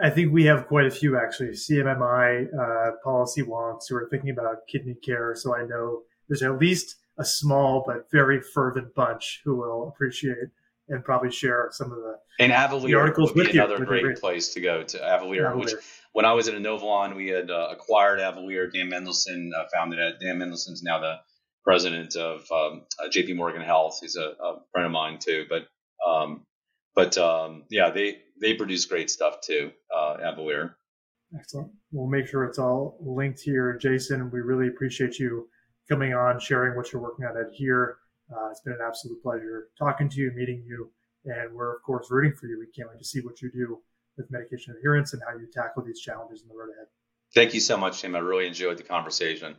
I 0.00 0.10
think 0.10 0.32
we 0.32 0.44
have 0.44 0.66
quite 0.66 0.86
a 0.86 0.90
few 0.90 1.18
actually 1.18 1.50
CMMI 1.50 2.46
uh, 2.54 2.90
policy 3.02 3.42
wonks 3.42 3.84
who 3.88 3.96
are 3.96 4.08
thinking 4.10 4.30
about 4.30 4.66
kidney 4.68 4.94
care. 4.94 5.34
So 5.34 5.56
I 5.56 5.64
know 5.64 6.02
there's 6.28 6.42
at 6.42 6.58
least 6.58 6.96
a 7.18 7.24
small 7.24 7.82
but 7.86 8.10
very 8.10 8.40
fervent 8.40 8.94
bunch 8.94 9.40
who 9.44 9.56
will 9.56 9.88
appreciate 9.88 10.48
and 10.88 11.04
probably 11.04 11.30
share 11.30 11.68
some 11.72 11.90
of 11.90 11.98
the 11.98 12.16
and 12.38 12.52
Avalere 12.52 12.86
the 12.86 12.94
articles 12.94 13.34
would 13.34 13.50
be 13.50 13.58
another 13.58 13.84
great 13.84 14.20
place 14.20 14.52
to 14.54 14.60
go 14.60 14.82
to 14.84 14.98
Avalere, 14.98 15.50
Avalere. 15.50 15.56
which 15.56 15.74
when 16.12 16.24
I 16.24 16.32
was 16.32 16.48
at 16.48 16.54
Inovalon, 16.54 17.16
we 17.16 17.28
had 17.28 17.50
uh, 17.50 17.68
acquired 17.72 18.20
Avalere. 18.20 18.72
Dan 18.72 18.90
Mendelson 18.90 19.50
uh, 19.56 19.64
founded 19.74 19.98
it. 19.98 20.20
Dan 20.20 20.38
Mendelson's 20.38 20.82
now 20.82 21.00
the 21.00 21.16
president 21.64 22.14
of 22.16 22.46
um, 22.52 22.84
uh, 23.02 23.08
J.P. 23.10 23.34
Morgan 23.34 23.62
Health. 23.62 23.98
He's 24.00 24.16
a, 24.16 24.34
a, 24.40 24.60
friend 24.72 24.86
of 24.86 24.92
mine 24.92 25.18
too. 25.18 25.46
But 25.48 25.66
um, 26.06 26.44
but 26.94 27.18
um, 27.18 27.64
yeah, 27.70 27.90
they 27.90 28.18
they 28.40 28.54
produce 28.54 28.84
great 28.84 29.10
stuff 29.10 29.40
too. 29.40 29.72
Uh, 29.94 30.16
Avalere. 30.18 30.74
Excellent. 31.38 31.70
We'll 31.90 32.06
make 32.06 32.26
sure 32.26 32.44
it's 32.44 32.58
all 32.58 32.98
linked 33.00 33.40
here, 33.40 33.76
Jason. 33.76 34.30
We 34.30 34.40
really 34.40 34.68
appreciate 34.68 35.18
you 35.18 35.48
coming 35.88 36.14
on, 36.14 36.38
sharing 36.38 36.76
what 36.76 36.92
you're 36.92 37.02
working 37.02 37.24
on 37.24 37.36
Adhere. 37.36 37.98
Uh, 38.30 38.50
it's 38.50 38.60
been 38.60 38.74
an 38.74 38.80
absolute 38.84 39.22
pleasure 39.22 39.68
talking 39.78 40.08
to 40.08 40.20
you, 40.20 40.32
meeting 40.34 40.64
you, 40.66 40.90
and 41.24 41.54
we're 41.54 41.76
of 41.76 41.82
course 41.82 42.08
rooting 42.10 42.32
for 42.38 42.46
you. 42.46 42.58
We 42.58 42.66
can't 42.74 42.88
wait 42.88 42.98
to 42.98 43.04
see 43.04 43.20
what 43.20 43.40
you 43.42 43.50
do 43.50 43.78
with 44.16 44.30
medication 44.30 44.74
adherence 44.76 45.12
and 45.12 45.22
how 45.28 45.36
you 45.36 45.46
tackle 45.52 45.84
these 45.84 46.00
challenges 46.00 46.42
in 46.42 46.48
the 46.48 46.54
road 46.54 46.70
ahead. 46.74 46.86
Thank 47.34 47.54
you 47.54 47.60
so 47.60 47.76
much, 47.76 48.00
Tim. 48.00 48.16
I 48.16 48.20
really 48.20 48.46
enjoyed 48.46 48.78
the 48.78 48.82
conversation. 48.82 49.56